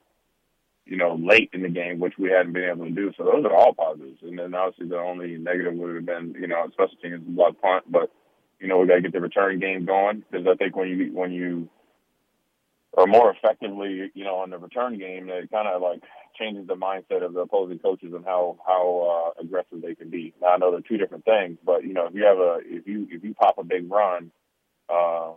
you 0.84 0.96
know, 0.96 1.14
late 1.14 1.50
in 1.52 1.62
the 1.62 1.68
game, 1.68 2.00
which 2.00 2.14
we 2.18 2.30
hadn't 2.30 2.52
been 2.52 2.68
able 2.68 2.86
to 2.86 2.90
do. 2.90 3.12
So 3.16 3.24
those 3.24 3.44
are 3.44 3.54
all 3.54 3.72
positives. 3.72 4.18
And 4.22 4.38
then 4.38 4.54
obviously 4.54 4.88
the 4.88 4.98
only 4.98 5.36
negative 5.36 5.74
would 5.74 5.94
have 5.94 6.06
been, 6.06 6.34
you 6.38 6.48
know, 6.48 6.68
special 6.72 6.96
teams 7.02 7.22
block 7.24 7.60
punt. 7.60 7.84
But 7.90 8.10
you 8.58 8.68
know, 8.68 8.78
we 8.78 8.86
got 8.86 8.96
to 8.96 9.02
get 9.02 9.12
the 9.12 9.20
return 9.20 9.58
game 9.58 9.84
going 9.84 10.24
because 10.30 10.46
I 10.46 10.54
think 10.56 10.76
when 10.76 10.88
you 10.88 11.10
when 11.12 11.32
you 11.32 11.68
are 12.96 13.06
more 13.06 13.34
effectively, 13.34 14.10
you 14.14 14.24
know, 14.24 14.36
on 14.36 14.50
the 14.50 14.58
return 14.58 14.98
game, 14.98 15.28
it 15.28 15.50
kind 15.50 15.68
of 15.68 15.82
like 15.82 16.02
changes 16.38 16.66
the 16.66 16.74
mindset 16.74 17.24
of 17.24 17.32
the 17.32 17.40
opposing 17.40 17.78
coaches 17.78 18.12
and 18.14 18.24
how 18.24 18.58
how 18.66 19.34
uh, 19.36 19.40
aggressive 19.40 19.82
they 19.82 19.94
can 19.94 20.10
be. 20.10 20.34
Now 20.40 20.48
I 20.48 20.56
know 20.58 20.72
they're 20.72 20.80
two 20.80 20.98
different 20.98 21.24
things, 21.24 21.58
but 21.64 21.84
you 21.84 21.92
know, 21.92 22.06
if 22.06 22.14
you 22.14 22.24
have 22.24 22.38
a 22.38 22.58
if 22.64 22.86
you 22.86 23.06
if 23.10 23.22
you 23.22 23.34
pop 23.34 23.58
a 23.58 23.64
big 23.64 23.90
run. 23.90 24.30
Uh, 24.88 25.32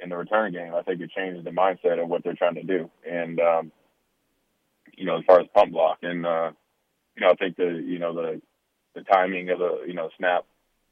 in 0.00 0.10
the 0.10 0.16
return 0.16 0.52
game, 0.52 0.74
I 0.74 0.82
think 0.82 1.00
it 1.00 1.10
changes 1.10 1.44
the 1.44 1.50
mindset 1.50 2.00
of 2.00 2.08
what 2.08 2.22
they're 2.22 2.34
trying 2.34 2.54
to 2.54 2.62
do. 2.62 2.88
And 3.08 3.40
um, 3.40 3.72
you 4.98 5.06
know, 5.06 5.18
as 5.18 5.24
far 5.26 5.40
as 5.40 5.46
pump 5.54 5.72
block. 5.72 5.98
And, 6.02 6.26
uh, 6.26 6.50
you 7.16 7.22
know, 7.22 7.30
I 7.30 7.34
think 7.34 7.56
the, 7.56 7.82
you 7.84 7.98
know, 7.98 8.14
the, 8.14 8.42
the 8.94 9.02
timing 9.02 9.50
of 9.50 9.58
the, 9.58 9.84
you 9.86 9.94
know, 9.94 10.10
snap 10.18 10.44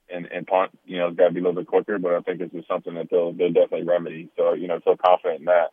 and, 0.08 0.26
and 0.26 0.46
punt, 0.46 0.70
you 0.84 0.98
know, 0.98 1.08
has 1.08 1.16
got 1.16 1.28
to 1.28 1.34
be 1.34 1.40
a 1.40 1.42
little 1.42 1.60
bit 1.60 1.66
quicker, 1.66 1.98
but 1.98 2.14
I 2.14 2.20
think 2.20 2.40
it's 2.40 2.52
just 2.52 2.68
something 2.68 2.94
that 2.94 3.08
they'll, 3.10 3.32
they'll 3.32 3.52
definitely 3.52 3.84
remedy. 3.84 4.30
So, 4.36 4.54
you 4.54 4.68
know, 4.68 4.80
so 4.84 4.96
confident 5.04 5.40
in 5.40 5.46
that. 5.46 5.72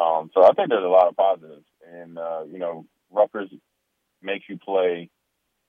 Um, 0.00 0.30
so 0.32 0.42
I 0.42 0.52
think 0.52 0.70
there's 0.70 0.84
a 0.84 0.88
lot 0.88 1.08
of 1.08 1.16
positives 1.16 1.66
and, 1.92 2.18
uh, 2.18 2.44
you 2.50 2.58
know, 2.58 2.86
Rutgers 3.10 3.50
makes 4.22 4.44
you 4.48 4.58
play 4.58 5.10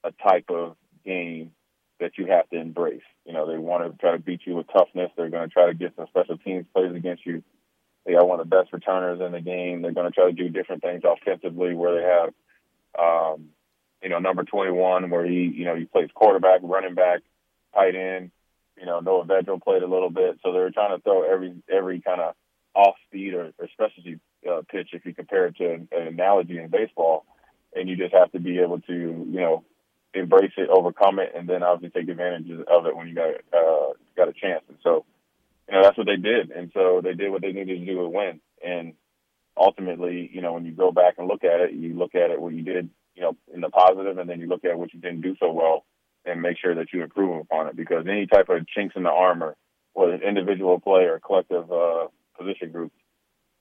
a 0.03 0.11
type 0.11 0.45
of 0.49 0.75
game 1.05 1.51
that 1.99 2.17
you 2.17 2.27
have 2.27 2.49
to 2.49 2.59
embrace. 2.59 3.01
You 3.25 3.33
know, 3.33 3.47
they 3.47 3.57
want 3.57 3.91
to 3.91 3.97
try 3.97 4.11
to 4.13 4.19
beat 4.19 4.41
you 4.45 4.55
with 4.55 4.67
toughness. 4.67 5.11
They're 5.15 5.29
going 5.29 5.47
to 5.47 5.53
try 5.53 5.67
to 5.67 5.73
get 5.73 5.93
some 5.95 6.07
special 6.07 6.37
teams 6.37 6.65
plays 6.73 6.95
against 6.95 7.25
you. 7.25 7.43
They 8.05 8.13
got 8.13 8.27
one 8.27 8.39
of 8.39 8.49
the 8.49 8.55
best 8.55 8.73
returners 8.73 9.21
in 9.21 9.31
the 9.31 9.41
game. 9.41 9.81
They're 9.81 9.93
going 9.93 10.11
to 10.11 10.13
try 10.13 10.25
to 10.25 10.31
do 10.31 10.49
different 10.49 10.81
things 10.81 11.03
offensively 11.05 11.75
where 11.75 11.95
they 11.95 12.07
have, 12.07 12.33
um, 12.99 13.49
you 14.01 14.09
know, 14.09 14.19
number 14.19 14.43
21 14.43 15.09
where 15.09 15.25
he, 15.25 15.51
you 15.53 15.65
know, 15.65 15.75
he 15.75 15.85
plays 15.85 16.09
quarterback, 16.13 16.61
running 16.63 16.95
back, 16.95 17.21
tight 17.73 17.95
end. 17.95 18.31
You 18.77 18.87
know, 18.87 18.99
Noah 18.99 19.25
Vedral 19.25 19.61
played 19.61 19.83
a 19.83 19.87
little 19.87 20.09
bit. 20.09 20.39
So 20.43 20.51
they're 20.51 20.71
trying 20.71 20.97
to 20.97 21.03
throw 21.03 21.31
every 21.31 21.53
every 21.71 22.01
kind 22.01 22.21
of 22.21 22.33
off 22.73 22.95
speed 23.07 23.33
or, 23.33 23.51
or 23.59 23.67
specialty 23.73 24.19
uh, 24.49 24.61
pitch 24.69 24.89
if 24.93 25.05
you 25.05 25.13
compare 25.13 25.47
it 25.47 25.57
to 25.57 25.73
an, 25.73 25.87
an 25.91 26.07
analogy 26.07 26.57
in 26.57 26.69
baseball. 26.69 27.25
And 27.75 27.87
you 27.87 27.95
just 27.95 28.13
have 28.13 28.31
to 28.31 28.39
be 28.39 28.59
able 28.59 28.79
to, 28.81 28.93
you 28.93 29.39
know, 29.39 29.63
embrace 30.13 30.51
it, 30.57 30.69
overcome 30.69 31.19
it, 31.19 31.31
and 31.35 31.47
then 31.47 31.63
obviously 31.63 32.01
take 32.01 32.09
advantage 32.09 32.49
of 32.67 32.85
it 32.85 32.95
when 32.95 33.07
you 33.07 33.15
got 33.15 33.29
uh, 33.53 33.93
got 34.17 34.27
a 34.27 34.33
chance. 34.33 34.63
And 34.67 34.77
so 34.83 35.05
you 35.71 35.77
know, 35.77 35.83
that's 35.83 35.97
what 35.97 36.07
they 36.07 36.17
did. 36.17 36.51
And 36.51 36.69
so 36.73 36.99
they 37.01 37.13
did 37.13 37.31
what 37.31 37.41
they 37.41 37.53
needed 37.53 37.79
to 37.79 37.85
do 37.85 37.95
to 37.95 38.09
win. 38.09 38.41
And 38.61 38.93
ultimately, 39.55 40.29
you 40.33 40.41
know, 40.41 40.53
when 40.53 40.65
you 40.65 40.73
go 40.73 40.91
back 40.91 41.15
and 41.17 41.29
look 41.29 41.45
at 41.45 41.61
it, 41.61 41.71
you 41.71 41.97
look 41.97 42.13
at 42.13 42.29
it 42.29 42.41
what 42.41 42.53
you 42.53 42.61
did, 42.61 42.89
you 43.15 43.21
know, 43.21 43.37
in 43.53 43.61
the 43.61 43.69
positive, 43.69 44.17
and 44.17 44.29
then 44.29 44.41
you 44.41 44.47
look 44.47 44.65
at 44.65 44.77
what 44.77 44.93
you 44.93 44.99
didn't 44.99 45.21
do 45.21 45.35
so 45.39 45.51
well 45.53 45.85
and 46.25 46.41
make 46.41 46.57
sure 46.57 46.75
that 46.75 46.91
you 46.91 47.01
improve 47.01 47.39
upon 47.39 47.67
it. 47.67 47.77
Because 47.77 48.05
any 48.05 48.27
type 48.27 48.49
of 48.49 48.67
chinks 48.67 48.97
in 48.97 49.03
the 49.03 49.09
armor, 49.09 49.55
whether 49.93 50.13
an 50.13 50.23
individual 50.23 50.79
play 50.79 51.03
or 51.03 51.21
collective 51.25 51.71
uh, 51.71 52.07
position 52.37 52.71
group, 52.71 52.91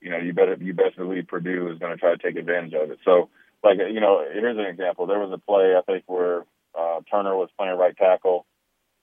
you 0.00 0.10
know, 0.10 0.18
you 0.18 0.32
better 0.32 0.56
you 0.60 0.74
best 0.74 0.96
believe 0.96 1.28
Purdue 1.28 1.70
is 1.70 1.78
going 1.78 1.92
to 1.92 1.98
try 1.98 2.10
to 2.10 2.18
take 2.18 2.36
advantage 2.36 2.74
of 2.74 2.90
it. 2.90 2.98
So, 3.04 3.28
like, 3.62 3.78
you 3.78 4.00
know, 4.00 4.24
here's 4.32 4.58
an 4.58 4.64
example. 4.64 5.06
There 5.06 5.20
was 5.20 5.32
a 5.32 5.38
play 5.38 5.76
I 5.76 5.82
think 5.82 6.04
where 6.06 6.44
uh, 6.76 7.00
Turner 7.08 7.36
was 7.36 7.50
playing 7.56 7.78
right 7.78 7.96
tackle, 7.96 8.46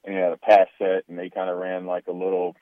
and 0.03 0.13
he 0.13 0.19
had 0.19 0.33
a 0.33 0.37
pass 0.37 0.67
set, 0.77 1.03
and 1.07 1.17
they 1.17 1.29
kind 1.29 1.49
of 1.49 1.57
ran 1.57 1.85
like 1.85 2.07
a 2.07 2.11
little. 2.11 2.55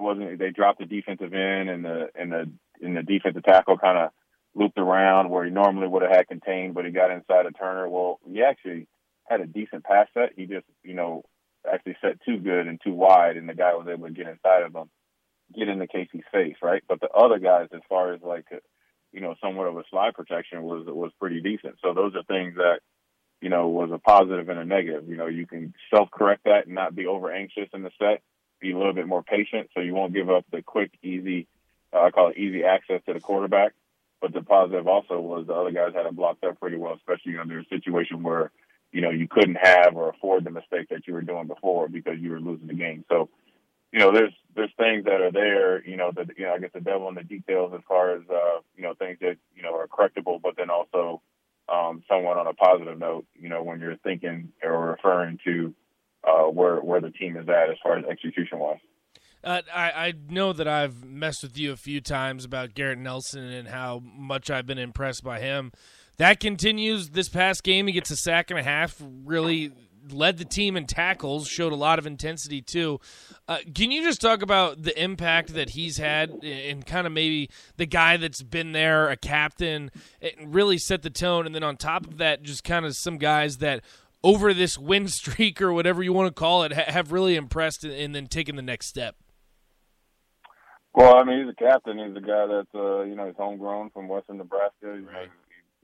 It 0.00 0.02
wasn't. 0.02 0.38
They 0.38 0.50
dropped 0.50 0.78
the 0.78 0.86
defensive 0.86 1.34
end, 1.34 1.68
and 1.68 1.84
the 1.84 2.08
and 2.14 2.32
the 2.32 2.50
and 2.80 2.96
the 2.96 3.02
defensive 3.02 3.44
tackle 3.44 3.76
kind 3.76 3.98
of 3.98 4.10
looped 4.54 4.78
around 4.78 5.28
where 5.28 5.44
he 5.44 5.50
normally 5.50 5.86
would 5.86 6.02
have 6.02 6.10
had 6.10 6.26
contained, 6.26 6.74
but 6.74 6.84
he 6.84 6.90
got 6.90 7.10
inside 7.10 7.46
of 7.46 7.56
Turner. 7.58 7.88
Well, 7.88 8.18
he 8.26 8.42
actually 8.42 8.88
had 9.28 9.40
a 9.40 9.46
decent 9.46 9.84
pass 9.84 10.08
set. 10.14 10.30
He 10.34 10.46
just, 10.46 10.66
you 10.82 10.94
know, 10.94 11.22
actually 11.70 11.96
set 12.00 12.20
too 12.24 12.38
good 12.38 12.66
and 12.66 12.80
too 12.82 12.94
wide, 12.94 13.36
and 13.36 13.48
the 13.48 13.54
guy 13.54 13.74
was 13.74 13.86
able 13.88 14.08
to 14.08 14.14
get 14.14 14.26
inside 14.26 14.62
of 14.62 14.74
him, 14.74 14.90
get 15.54 15.68
into 15.68 15.86
Casey's 15.86 16.24
face, 16.32 16.56
right? 16.62 16.82
But 16.88 17.00
the 17.00 17.10
other 17.10 17.38
guys, 17.38 17.68
as 17.74 17.82
far 17.88 18.14
as 18.14 18.22
like, 18.22 18.46
you 19.12 19.20
know, 19.20 19.34
somewhat 19.42 19.68
of 19.68 19.76
a 19.76 19.84
slide 19.90 20.14
protection 20.14 20.62
was 20.62 20.86
was 20.86 21.12
pretty 21.20 21.42
decent. 21.42 21.76
So 21.84 21.92
those 21.92 22.14
are 22.16 22.22
things 22.22 22.54
that, 22.56 22.80
you 23.42 23.50
know, 23.50 23.68
was 23.68 23.90
a 23.92 23.98
positive 23.98 24.48
and 24.48 24.58
a 24.58 24.64
negative. 24.64 25.08
You 25.08 25.16
know, 25.16 25.26
you 25.26 25.46
can 25.46 25.74
self 25.94 26.10
correct 26.10 26.44
that 26.44 26.66
and 26.66 26.74
not 26.74 26.96
be 26.96 27.06
over 27.06 27.30
anxious 27.30 27.68
in 27.74 27.82
the 27.82 27.90
set, 27.98 28.22
be 28.60 28.72
a 28.72 28.78
little 28.78 28.92
bit 28.92 29.06
more 29.06 29.22
patient, 29.22 29.70
so 29.74 29.80
you 29.80 29.94
won't 29.94 30.14
give 30.14 30.30
up 30.30 30.44
the 30.50 30.62
quick, 30.62 30.92
easy, 31.02 31.46
uh, 31.92 32.02
I 32.02 32.10
call 32.10 32.28
it 32.28 32.38
easy 32.38 32.64
access 32.64 33.00
to 33.06 33.14
the 33.14 33.20
quarterback. 33.20 33.72
But 34.20 34.34
the 34.34 34.42
positive 34.42 34.86
also 34.86 35.18
was 35.18 35.46
the 35.46 35.54
other 35.54 35.70
guys 35.70 35.94
had 35.94 36.04
it 36.04 36.14
blocked 36.14 36.44
up 36.44 36.60
pretty 36.60 36.76
well, 36.76 36.94
especially 36.94 37.38
under 37.38 37.58
a 37.58 37.64
situation 37.64 38.22
where 38.22 38.52
you 38.92 39.00
know, 39.00 39.10
you 39.10 39.28
couldn't 39.28 39.58
have 39.60 39.96
or 39.96 40.10
afford 40.10 40.44
the 40.44 40.50
mistake 40.50 40.88
that 40.90 41.06
you 41.06 41.14
were 41.14 41.22
doing 41.22 41.46
before 41.46 41.88
because 41.88 42.18
you 42.18 42.30
were 42.30 42.40
losing 42.40 42.66
the 42.66 42.74
game. 42.74 43.04
So, 43.08 43.28
you 43.92 43.98
know, 43.98 44.12
there's 44.12 44.32
there's 44.54 44.72
things 44.76 45.04
that 45.04 45.20
are 45.20 45.32
there, 45.32 45.86
you 45.86 45.96
know, 45.96 46.10
that 46.14 46.30
you 46.36 46.46
know, 46.46 46.54
I 46.54 46.58
guess 46.58 46.70
the 46.74 46.80
devil 46.80 47.08
in 47.08 47.14
the 47.14 47.22
details 47.22 47.72
as 47.74 47.82
far 47.86 48.14
as 48.16 48.22
uh, 48.30 48.60
you 48.76 48.82
know, 48.82 48.94
things 48.94 49.18
that, 49.20 49.36
you 49.54 49.62
know, 49.62 49.74
are 49.74 49.86
correctable, 49.86 50.40
but 50.42 50.56
then 50.56 50.70
also 50.70 51.22
um 51.68 52.02
somewhat 52.08 52.36
on 52.36 52.48
a 52.48 52.54
positive 52.54 52.98
note, 52.98 53.26
you 53.34 53.48
know, 53.48 53.62
when 53.62 53.80
you're 53.80 53.96
thinking 53.98 54.52
or 54.62 54.90
referring 54.90 55.38
to 55.44 55.74
uh 56.24 56.44
where 56.44 56.76
where 56.76 57.00
the 57.00 57.10
team 57.10 57.36
is 57.36 57.48
at 57.48 57.70
as 57.70 57.76
far 57.82 57.98
as 57.98 58.04
execution 58.04 58.58
wise. 58.58 58.78
Uh, 59.42 59.62
I, 59.74 59.90
I 59.90 60.14
know 60.28 60.52
that 60.52 60.68
I've 60.68 61.02
messed 61.02 61.42
with 61.42 61.56
you 61.56 61.72
a 61.72 61.76
few 61.76 62.02
times 62.02 62.44
about 62.44 62.74
Garrett 62.74 62.98
Nelson 62.98 63.44
and 63.44 63.68
how 63.68 64.02
much 64.04 64.50
I've 64.50 64.66
been 64.66 64.78
impressed 64.78 65.24
by 65.24 65.40
him. 65.40 65.72
That 66.18 66.40
continues 66.40 67.10
this 67.10 67.30
past 67.30 67.62
game. 67.62 67.86
He 67.86 67.94
gets 67.94 68.10
a 68.10 68.16
sack 68.16 68.50
and 68.50 68.60
a 68.60 68.62
half, 68.62 69.02
really 69.24 69.72
led 70.10 70.36
the 70.36 70.44
team 70.44 70.76
in 70.76 70.86
tackles, 70.86 71.48
showed 71.48 71.72
a 71.72 71.76
lot 71.76 71.98
of 71.98 72.06
intensity 72.06 72.60
too. 72.60 73.00
Uh, 73.48 73.58
can 73.74 73.90
you 73.90 74.02
just 74.02 74.20
talk 74.20 74.42
about 74.42 74.82
the 74.82 75.02
impact 75.02 75.54
that 75.54 75.70
he's 75.70 75.96
had 75.96 76.30
and 76.42 76.84
kind 76.84 77.06
of 77.06 77.12
maybe 77.12 77.48
the 77.76 77.86
guy 77.86 78.16
that's 78.16 78.42
been 78.42 78.72
there, 78.72 79.08
a 79.08 79.16
captain, 79.16 79.90
and 80.20 80.54
really 80.54 80.78
set 80.78 81.02
the 81.02 81.10
tone? 81.10 81.46
And 81.46 81.54
then 81.54 81.62
on 81.62 81.76
top 81.76 82.06
of 82.06 82.18
that, 82.18 82.42
just 82.42 82.64
kind 82.64 82.84
of 82.84 82.94
some 82.96 83.18
guys 83.18 83.58
that 83.58 83.82
over 84.22 84.52
this 84.52 84.78
win 84.78 85.08
streak 85.08 85.60
or 85.60 85.72
whatever 85.72 86.02
you 86.02 86.12
want 86.12 86.28
to 86.28 86.38
call 86.38 86.62
it 86.62 86.72
have 86.72 87.12
really 87.12 87.36
impressed 87.36 87.84
and 87.84 88.14
then 88.14 88.26
taken 88.26 88.56
the 88.56 88.62
next 88.62 88.86
step. 88.86 89.16
Well, 90.92 91.16
I 91.16 91.24
mean, 91.24 91.40
he's 91.40 91.52
a 91.52 91.54
captain. 91.54 91.98
He's 91.98 92.16
a 92.16 92.20
guy 92.20 92.46
that's, 92.46 92.74
uh, 92.74 93.02
you 93.02 93.14
know, 93.14 93.26
he's 93.26 93.36
homegrown 93.36 93.90
from 93.90 94.08
Western 94.08 94.38
Nebraska. 94.38 94.72
You 94.82 95.02
know, 95.02 95.26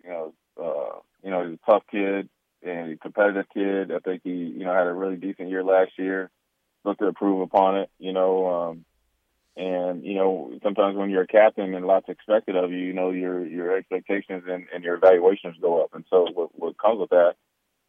you 0.03 0.11
know, 0.11 0.35
uh, 0.61 0.99
you 1.23 1.31
know, 1.31 1.49
he's 1.49 1.59
a 1.63 1.71
tough 1.71 1.85
kid 1.91 2.29
and 2.63 2.93
a 2.93 2.97
competitive 2.97 3.47
kid. 3.55 3.93
I 3.93 4.01
think 4.01 4.23
he, 4.25 4.31
you 4.31 4.65
know, 4.65 4.75
had 4.75 4.87
a 4.87 4.93
really 4.93 5.17
decent 5.17 5.49
year 5.49 5.63
last 5.63 5.93
year. 5.97 6.31
Looked 6.85 7.01
to 7.01 7.09
improve 7.09 7.41
upon 7.41 7.79
it, 7.79 7.91
you 7.99 8.13
know. 8.13 8.47
Um, 8.49 8.85
and 9.57 10.05
you 10.05 10.15
know, 10.15 10.53
sometimes 10.63 10.97
when 10.97 11.11
you're 11.11 11.23
a 11.23 11.27
captain 11.27 11.75
and 11.75 11.87
lots 11.87 12.09
expected 12.09 12.57
of 12.57 12.71
you, 12.71 12.79
you 12.79 12.93
know, 12.93 13.11
your 13.11 13.45
your 13.47 13.77
expectations 13.77 14.45
and, 14.49 14.67
and 14.75 14.85
your 14.85 14.97
evaluations 14.97 15.57
go 15.61 15.83
up. 15.83 15.95
And 15.95 16.05
so 16.11 16.27
what, 16.33 16.51
what 16.59 16.79
comes 16.79 17.01
with 17.01 17.11
that 17.11 17.35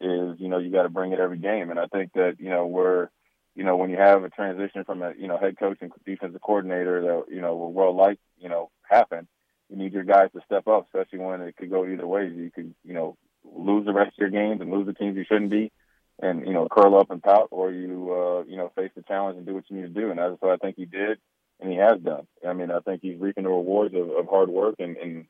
is, 0.00 0.38
you 0.38 0.48
know, 0.48 0.58
you 0.58 0.70
got 0.70 0.84
to 0.84 0.88
bring 0.88 1.12
it 1.12 1.20
every 1.20 1.38
game. 1.38 1.70
And 1.70 1.78
I 1.78 1.86
think 1.86 2.12
that 2.14 2.36
you 2.38 2.50
know 2.50 2.66
we're 2.66 3.08
you 3.58 3.64
know, 3.64 3.76
when 3.76 3.90
you 3.90 3.96
have 3.96 4.22
a 4.22 4.30
transition 4.30 4.84
from 4.84 5.02
a, 5.02 5.12
you 5.18 5.26
know, 5.26 5.36
head 5.36 5.58
coach 5.58 5.78
and 5.80 5.90
defensive 6.06 6.40
coordinator 6.40 7.00
that, 7.02 7.34
you 7.34 7.40
know, 7.40 7.56
will 7.56 7.72
well 7.72 7.92
like, 7.94 8.20
you 8.38 8.48
know, 8.48 8.70
happen, 8.88 9.26
you 9.68 9.76
need 9.76 9.92
your 9.92 10.04
guys 10.04 10.30
to 10.32 10.40
step 10.46 10.68
up, 10.68 10.86
especially 10.86 11.18
when 11.18 11.40
it 11.40 11.56
could 11.56 11.68
go 11.68 11.84
either 11.84 12.06
way. 12.06 12.28
You 12.28 12.52
could, 12.54 12.72
you 12.84 12.94
know, 12.94 13.16
lose 13.44 13.84
the 13.84 13.92
rest 13.92 14.12
of 14.12 14.18
your 14.18 14.30
games 14.30 14.60
and 14.60 14.70
lose 14.70 14.86
the 14.86 14.92
teams 14.92 15.16
you 15.16 15.24
shouldn't 15.24 15.50
be, 15.50 15.72
and 16.22 16.46
you 16.46 16.52
know, 16.52 16.68
curl 16.70 16.96
up 16.96 17.10
and 17.10 17.20
pout, 17.20 17.48
or 17.50 17.72
you, 17.72 18.12
uh, 18.12 18.44
you 18.48 18.56
know, 18.56 18.70
face 18.76 18.92
the 18.94 19.02
challenge 19.02 19.38
and 19.38 19.44
do 19.44 19.54
what 19.54 19.64
you 19.68 19.76
need 19.76 19.92
to 19.92 20.00
do. 20.00 20.10
And 20.10 20.20
that's 20.20 20.40
what 20.40 20.52
I 20.52 20.56
think 20.58 20.76
he 20.76 20.84
did, 20.84 21.18
and 21.58 21.68
he 21.68 21.78
has 21.78 22.00
done. 22.00 22.28
I 22.48 22.52
mean, 22.52 22.70
I 22.70 22.78
think 22.78 23.02
he's 23.02 23.18
reaping 23.18 23.42
the 23.42 23.50
rewards 23.50 23.92
of, 23.92 24.08
of 24.08 24.28
hard 24.28 24.50
work 24.50 24.76
and, 24.78 24.96
and 24.96 25.26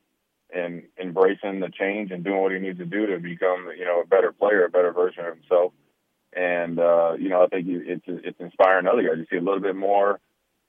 and 0.54 0.84
embracing 1.00 1.60
the 1.60 1.70
change 1.70 2.10
and 2.10 2.24
doing 2.24 2.40
what 2.40 2.52
he 2.52 2.58
needs 2.58 2.78
to 2.78 2.86
do 2.86 3.06
to 3.06 3.18
become, 3.18 3.68
you 3.76 3.84
know, 3.84 4.00
a 4.00 4.06
better 4.06 4.32
player, 4.32 4.64
a 4.64 4.70
better 4.70 4.92
version 4.92 5.24
of 5.24 5.34
himself. 5.34 5.72
And 6.34 6.78
uh, 6.78 7.14
you 7.18 7.28
know, 7.28 7.42
I 7.42 7.46
think 7.48 7.66
it's 7.68 8.04
it's 8.06 8.40
inspiring 8.40 8.86
other 8.86 9.02
guys. 9.02 9.18
You 9.18 9.26
see 9.30 9.36
a 9.36 9.44
little 9.44 9.60
bit 9.60 9.76
more 9.76 10.20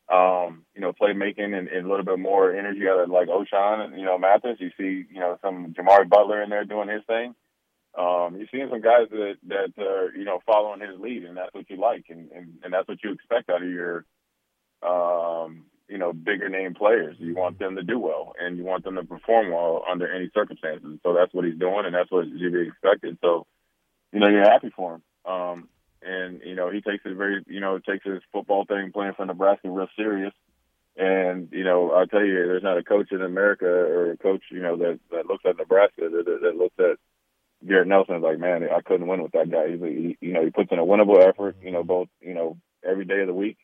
um, 0.10 0.66
you 0.74 0.82
know, 0.82 0.92
playmaking 0.92 1.58
and, 1.58 1.68
and 1.68 1.86
a 1.86 1.90
little 1.90 2.06
bit 2.06 2.20
more 2.20 2.56
energy 2.56 2.88
out 2.90 3.00
of 3.00 3.10
like 3.10 3.28
Ochaun 3.28 3.86
and, 3.86 4.00
you 4.00 4.06
know, 4.06 4.18
Mathis. 4.18 4.58
You 4.60 4.72
see, 4.78 5.06
you 5.12 5.20
know, 5.20 5.38
some 5.42 5.74
Jimari 5.74 6.10
Butler 6.10 6.42
in 6.42 6.50
there 6.50 6.66
doing 6.66 6.90
his 6.90 7.04
thing. 7.06 7.36
Um, 7.98 8.36
you're 8.38 8.48
seeing 8.52 8.70
some 8.70 8.82
guys 8.82 9.08
that, 9.12 9.36
that 9.48 9.84
are, 9.84 10.12
you 10.16 10.24
know, 10.24 10.40
following 10.46 10.82
his 10.82 11.00
lead 11.00 11.26
and 11.26 11.38
that's 11.38 11.54
what 11.54 11.70
you 11.70 11.78
like 11.78 12.06
and, 12.10 12.32
and, 12.32 12.54
and 12.64 12.74
that's 12.74 12.88
what 12.88 13.04
you 13.04 13.12
expect 13.12 13.50
out 13.50 13.64
of 13.64 13.70
your, 13.70 14.06
um, 14.82 15.66
you 15.90 15.98
know, 15.98 16.14
bigger 16.14 16.50
name 16.50 16.76
players. 16.76 17.16
You 17.20 17.36
want 17.36 17.60
them 17.60 17.76
to 17.76 17.84
do 17.84 18.00
well 18.00 18.34
and 18.40 18.58
you 18.58 18.64
want 18.64 18.84
them 18.84 18.96
to 18.96 19.04
perform 19.04 19.52
well 19.52 19.84
under 19.90 20.12
any 20.12 20.30
circumstances. 20.34 21.00
So 21.04 21.14
that's 21.14 21.34
what 21.34 21.46
he's 21.46 21.58
doing 21.58 21.86
and 21.86 21.96
that's 21.96 22.12
what 22.12 22.28
you 22.28 22.52
be 22.52 22.68
expected. 22.68 23.18
So, 23.22 23.48
you 24.14 24.20
know, 24.20 24.30
you're 24.30 24.44
happy 24.44 24.72
for 24.76 24.96
him. 24.96 25.02
Um, 25.26 25.70
and 26.02 26.42
you 26.46 26.56
know 26.56 26.70
he 26.70 26.82
takes 26.82 27.06
it 27.06 27.16
very 27.16 27.44
you 27.48 27.60
know 27.60 27.80
takes 27.80 28.06
his 28.06 28.22
football 28.32 28.66
thing 28.66 28.92
playing 28.92 29.14
for 29.16 29.26
Nebraska 29.26 29.70
real 29.70 29.88
serious. 29.96 30.34
And 30.96 31.50
you 31.52 31.64
know 31.64 31.92
I'll 31.92 32.08
tell 32.08 32.24
you, 32.24 32.34
there's 32.34 32.64
not 32.64 32.78
a 32.78 32.84
coach 32.84 33.12
in 33.12 33.22
America 33.22 33.66
or 33.66 34.12
a 34.12 34.18
coach 34.18 34.44
you 34.52 34.62
know 34.62 34.78
that 34.78 35.00
that 35.12 35.26
looks 35.26 35.44
at 35.46 35.58
Nebraska 35.58 36.10
that, 36.10 36.26
that, 36.26 36.40
that 36.42 36.56
looks 36.56 36.76
at 36.80 36.98
Garrett 37.68 37.88
Nelson 37.88 38.16
is 38.16 38.24
like, 38.24 38.40
man, 38.40 38.64
I 38.64 38.82
couldn't 38.82 39.08
win 39.08 39.22
with 39.22 39.34
that 39.34 39.52
guy. 39.52 39.72
He's 39.72 39.82
he, 39.82 40.18
you 40.22 40.34
know 40.34 40.44
he 40.44 40.52
puts 40.52 40.72
in 40.72 40.80
a 40.80 40.86
winnable 40.86 41.26
effort, 41.26 41.58
you 41.62 41.72
know 41.72 41.84
both 41.84 42.08
you 42.22 42.34
know 42.34 42.58
every 42.84 43.06
day 43.06 43.22
of 43.22 43.28
the 43.28 43.34
week, 43.34 43.58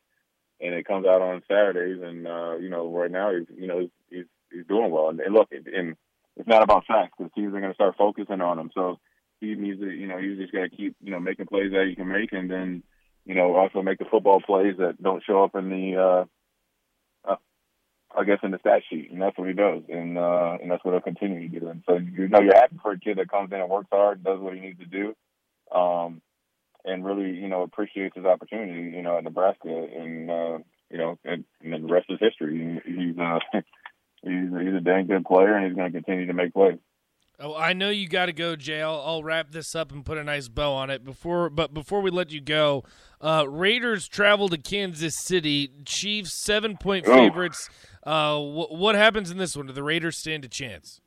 and 0.62 0.74
it 0.74 0.88
comes 0.88 1.06
out 1.06 1.22
on 1.22 1.44
Saturdays. 1.48 2.02
And 2.02 2.28
uh, 2.28 2.58
you 2.58 2.70
know 2.70 2.90
right 2.90 3.12
now 3.12 3.34
he's 3.34 3.48
you 3.58 3.68
know 3.68 3.80
he's 3.80 3.90
he's, 4.10 4.26
he's 4.52 4.68
doing 4.68 4.92
well. 4.92 5.10
And, 5.10 5.20
and 5.20 5.34
look, 5.34 5.50
and 5.52 5.96
it's 6.38 6.48
not 6.48 6.64
about 6.64 6.86
sacks 6.88 7.14
because 7.18 7.32
teams 7.34 7.54
are 7.54 7.60
going 7.60 7.72
to 7.72 7.76
start 7.76 7.96
focusing 7.98 8.42
on 8.42 8.60
him. 8.60 8.72
So 8.74 9.00
he 9.40 9.56
needs 9.56 9.80
to, 9.80 9.90
you 9.90 10.08
know, 10.08 10.18
he's 10.18 10.38
just 10.38 10.54
got 10.54 10.64
to 10.64 10.70
keep, 10.70 10.96
you 11.02 11.12
know, 11.12 11.20
making 11.20 11.48
plays 11.48 11.72
that 11.72 11.88
he 11.88 11.96
can 11.96 12.08
make, 12.08 12.32
and 12.34 12.50
then, 12.50 12.84
you 13.26 13.36
know, 13.36 13.56
also 13.56 13.82
make 13.82 14.00
the 14.00 14.06
football 14.06 14.42
plays 14.42 14.76
that 14.78 15.02
don't 15.02 15.24
show 15.24 15.44
up 15.44 15.56
in 15.56 15.70
the, 15.70 15.96
uh, 17.28 17.32
uh, 17.32 17.36
I 18.18 18.24
guess, 18.24 18.40
in 18.44 18.52
the 18.52 18.60
stat 18.60 18.84
sheet, 18.90 19.12
and 19.12 19.22
that's 19.22 19.38
what 19.38 19.48
he 19.48 19.54
does, 19.54 19.84
and 19.90 20.18
uh, 20.18 20.58
and 20.62 20.72
that's 20.72 20.84
what 20.84 20.92
he'll 20.92 21.02
continue 21.02 21.50
to 21.50 21.60
do. 21.60 21.68
And 21.68 21.84
so, 21.88 21.96
you 21.98 22.28
know, 22.28 22.42
you're 22.42 22.56
happy 22.56 22.78
for 22.82 22.92
a 22.92 23.00
kid 23.00 23.18
that 23.18 23.30
comes 23.30 23.52
in 23.52 23.60
and 23.60 23.70
works 23.70 23.90
hard, 23.92 24.24
does 24.24 24.40
what 24.40 24.54
he 24.54 24.62
needs 24.62 24.80
to 24.80 24.86
do, 24.86 25.16
um, 25.78 26.22
and 26.86 27.04
really, 27.04 27.32
you 27.32 27.48
know, 27.48 27.64
appreciates 27.64 28.16
his 28.16 28.26
opportunity, 28.26 28.96
you 28.96 29.02
know, 29.02 29.18
at 29.18 29.24
Nebraska, 29.24 29.70
and 29.70 30.30
uh, 30.30 30.58
you 30.90 30.98
know, 30.98 31.18
and, 31.26 31.44
and 31.62 31.84
the 31.84 31.92
rest 31.92 32.08
is 32.10 32.20
history. 32.20 32.82
He's 32.86 33.18
uh, 33.18 33.40
he's 34.24 34.50
he's 34.50 34.76
a 34.76 34.82
dang 34.82 35.08
good 35.08 35.26
player, 35.26 35.56
and 35.56 35.66
he's 35.66 35.76
going 35.76 35.92
to 35.92 35.98
continue 36.02 36.28
to 36.28 36.34
make 36.34 36.54
plays. 36.54 36.80
Oh, 37.38 37.54
I 37.54 37.74
know 37.74 37.90
you 37.90 38.08
got 38.08 38.28
to 38.28 38.34
go, 38.34 38.56
Jay. 38.56 38.82
I'll, 38.82 39.02
I'll, 39.06 39.24
wrap 39.24 39.52
this 39.52 39.76
up 39.76 39.92
and 39.92 40.06
put 40.06 40.18
a 40.18 40.24
nice 40.24 40.48
bow 40.48 40.72
on 40.72 40.90
it 40.90 41.04
before. 41.04 41.50
But 41.50 41.74
before 41.74 42.00
we 42.00 42.10
let 42.10 42.32
you 42.32 42.40
go, 42.40 42.86
uh, 43.20 43.46
Raiders 43.50 44.08
travel 44.08 44.48
to 44.50 44.58
Kansas 44.58 45.18
City. 45.18 45.72
Chiefs 45.86 46.34
seven 46.34 46.78
point 46.78 47.06
favorites. 47.06 47.70
Uh, 48.04 48.38
wh- 48.40 48.72
what 48.72 48.96
happens 48.96 49.32
in 49.32 49.38
this 49.38 49.56
one? 49.56 49.66
Do 49.66 49.74
the 49.74 49.84
Raiders 49.84 50.18
stand 50.18 50.46
a 50.46 50.48
chance? 50.48 51.02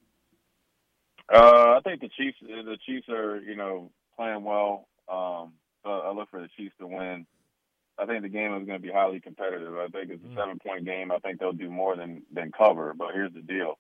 Uh, 1.32 1.76
I 1.76 1.80
think 1.82 2.02
the 2.02 2.10
Chiefs. 2.10 2.36
The 2.42 2.76
Chiefs 2.84 3.08
are 3.08 3.40
you 3.40 3.56
know 3.56 3.90
playing 4.14 4.44
well. 4.44 4.86
Um, 5.10 5.54
so 5.88 5.92
I 5.92 6.12
look 6.12 6.30
for 6.30 6.40
the 6.40 6.48
Chiefs 6.56 6.74
to 6.80 6.86
win. 6.86 7.26
I 7.98 8.06
think 8.06 8.22
the 8.22 8.28
game 8.28 8.54
is 8.54 8.66
going 8.66 8.78
to 8.78 8.86
be 8.86 8.92
highly 8.92 9.20
competitive. 9.20 9.74
I 9.76 9.88
think 9.88 10.10
it's 10.10 10.24
a 10.24 10.28
mm. 10.28 10.36
seven 10.36 10.58
point 10.58 10.84
game. 10.84 11.10
I 11.10 11.18
think 11.18 11.40
they'll 11.40 11.52
do 11.52 11.70
more 11.70 11.96
than 11.96 12.22
than 12.32 12.52
cover. 12.52 12.94
But 12.96 13.14
here's 13.14 13.32
the 13.32 13.40
deal 13.40 13.78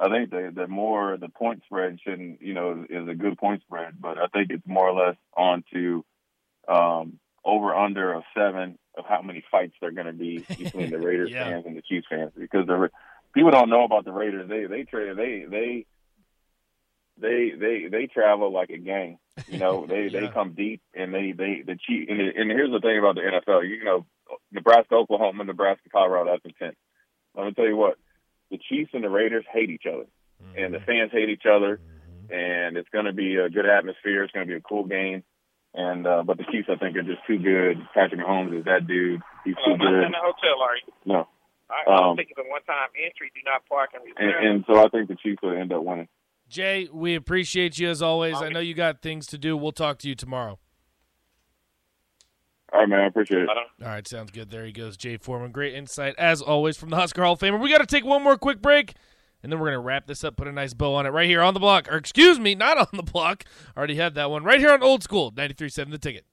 I 0.00 0.08
think 0.08 0.30
the 0.30 0.50
the 0.54 0.66
more 0.66 1.16
the 1.16 1.28
point 1.28 1.62
spread 1.66 1.98
shouldn't 2.02 2.40
you 2.42 2.54
know 2.54 2.84
is 2.88 3.08
a 3.08 3.14
good 3.14 3.36
point 3.38 3.62
spread, 3.62 4.00
but 4.00 4.18
I 4.18 4.26
think 4.28 4.50
it's 4.50 4.66
more 4.66 4.88
or 4.88 5.06
less 5.06 5.16
on 5.36 5.62
to 5.72 6.04
um, 6.66 7.18
over 7.44 7.74
under 7.74 8.14
of 8.14 8.22
seven 8.34 8.78
of 8.96 9.04
how 9.06 9.22
many 9.22 9.44
fights 9.50 9.74
there 9.80 9.90
are 9.90 9.92
going 9.92 10.06
to 10.06 10.12
be 10.12 10.38
between 10.58 10.90
the 10.90 10.98
Raiders 10.98 11.30
yeah. 11.30 11.44
fans 11.44 11.66
and 11.66 11.76
the 11.76 11.82
Chiefs 11.82 12.06
fans 12.08 12.32
because 12.36 12.66
the 12.66 12.90
people 13.34 13.50
don't 13.50 13.70
know 13.70 13.84
about 13.84 14.04
the 14.04 14.12
Raiders. 14.12 14.48
They 14.48 14.64
they 14.64 14.84
trade 14.84 15.16
they 15.16 15.44
they 15.48 15.86
they 17.20 17.52
they 17.58 17.88
they 17.90 18.06
travel 18.06 18.52
like 18.52 18.70
a 18.70 18.78
gang. 18.78 19.18
You 19.48 19.58
know 19.58 19.86
they 19.88 20.08
yeah. 20.08 20.20
they 20.20 20.28
come 20.28 20.52
deep 20.52 20.82
and 20.94 21.12
they 21.12 21.32
they 21.32 21.62
the 21.66 21.76
Chief 21.86 22.08
and, 22.08 22.20
and 22.20 22.50
here's 22.50 22.70
the 22.70 22.80
thing 22.80 22.98
about 22.98 23.14
the 23.16 23.22
NFL. 23.22 23.68
You 23.68 23.84
know 23.84 24.06
Nebraska, 24.50 24.94
Oklahoma, 24.94 25.44
Nebraska, 25.44 25.88
Colorado. 25.90 26.30
That's 26.32 26.44
intense. 26.44 26.76
Let 27.34 27.46
me 27.46 27.52
tell 27.52 27.66
you 27.66 27.76
what 27.76 27.96
the 28.50 28.58
Chiefs 28.58 28.90
and 28.92 29.02
the 29.04 29.10
Raiders 29.10 29.44
hate 29.52 29.70
each 29.70 29.84
other, 29.86 30.04
mm-hmm. 30.42 30.58
and 30.58 30.74
the 30.74 30.80
fans 30.80 31.10
hate 31.12 31.30
each 31.30 31.46
other, 31.46 31.78
mm-hmm. 31.80 32.32
and 32.32 32.76
it's 32.76 32.88
going 32.90 33.06
to 33.06 33.12
be 33.12 33.36
a 33.36 33.48
good 33.48 33.66
atmosphere. 33.66 34.22
It's 34.24 34.32
going 34.32 34.46
to 34.46 34.50
be 34.50 34.56
a 34.56 34.60
cool 34.60 34.84
game. 34.84 35.22
And 35.74 36.06
uh, 36.06 36.22
but 36.22 36.36
the 36.36 36.44
Chiefs, 36.52 36.68
I 36.70 36.76
think, 36.76 36.96
are 36.96 37.02
just 37.02 37.24
too 37.26 37.38
good. 37.38 37.80
Patrick 37.94 38.20
Mahomes 38.20 38.58
is 38.58 38.66
that 38.66 38.86
dude. 38.86 39.22
He's 39.44 39.54
too 39.64 39.72
Uh, 39.72 39.76
not 39.76 39.88
good. 39.88 40.04
in 40.04 40.12
the 40.12 40.20
hotel, 40.20 40.60
are 40.60 40.76
you? 40.76 40.92
No, 41.06 41.28
I, 41.70 41.90
I 41.90 41.94
Um, 41.94 42.00
don't 42.02 42.16
think 42.16 42.28
it's 42.28 42.38
a 42.38 42.50
one-time 42.50 42.90
entry. 43.02 43.32
Do 43.34 43.40
not 43.46 43.64
park 43.66 43.90
and 43.94 44.04
reserve. 44.04 44.36
and, 44.36 44.48
and 44.48 44.64
so 44.66 44.84
I 44.84 44.88
think 44.88 45.08
the 45.08 45.16
Chiefs 45.16 45.40
will 45.42 45.56
end 45.56 45.72
up 45.72 45.82
winning. 45.82 46.08
Jay, 46.52 46.86
we 46.92 47.14
appreciate 47.14 47.78
you 47.78 47.88
as 47.88 48.02
always. 48.02 48.36
I 48.36 48.50
know 48.50 48.60
you 48.60 48.74
got 48.74 49.00
things 49.00 49.26
to 49.28 49.38
do. 49.38 49.56
We'll 49.56 49.72
talk 49.72 49.98
to 50.00 50.08
you 50.08 50.14
tomorrow. 50.14 50.58
All 52.72 52.80
right, 52.80 52.88
man. 52.88 53.00
I 53.00 53.06
appreciate 53.06 53.42
it. 53.42 53.48
All 53.48 53.88
right, 53.88 54.06
sounds 54.06 54.30
good. 54.30 54.50
There 54.50 54.66
he 54.66 54.72
goes, 54.72 54.98
Jay 54.98 55.16
Foreman. 55.16 55.50
Great 55.50 55.74
insight, 55.74 56.14
as 56.18 56.42
always, 56.42 56.76
from 56.76 56.90
the 56.90 56.96
Husker 56.96 57.22
Hall 57.22 57.32
of 57.32 57.38
Famer. 57.38 57.58
We 57.58 57.70
got 57.70 57.78
to 57.78 57.86
take 57.86 58.04
one 58.04 58.22
more 58.22 58.36
quick 58.36 58.60
break, 58.60 58.94
and 59.42 59.50
then 59.50 59.60
we're 59.60 59.68
going 59.68 59.80
to 59.80 59.86
wrap 59.86 60.06
this 60.06 60.24
up, 60.24 60.36
put 60.36 60.46
a 60.46 60.52
nice 60.52 60.74
bow 60.74 60.94
on 60.94 61.06
it 61.06 61.10
right 61.10 61.28
here 61.28 61.40
on 61.40 61.54
the 61.54 61.60
block. 61.60 61.90
Or, 61.90 61.96
excuse 61.96 62.38
me, 62.38 62.54
not 62.54 62.76
on 62.76 62.88
the 62.92 63.02
block. 63.02 63.44
Already 63.74 63.96
had 63.96 64.14
that 64.16 64.30
one. 64.30 64.44
Right 64.44 64.60
here 64.60 64.72
on 64.72 64.82
Old 64.82 65.02
School, 65.02 65.32
93.7 65.32 65.90
The 65.90 65.98
Ticket. 65.98 66.26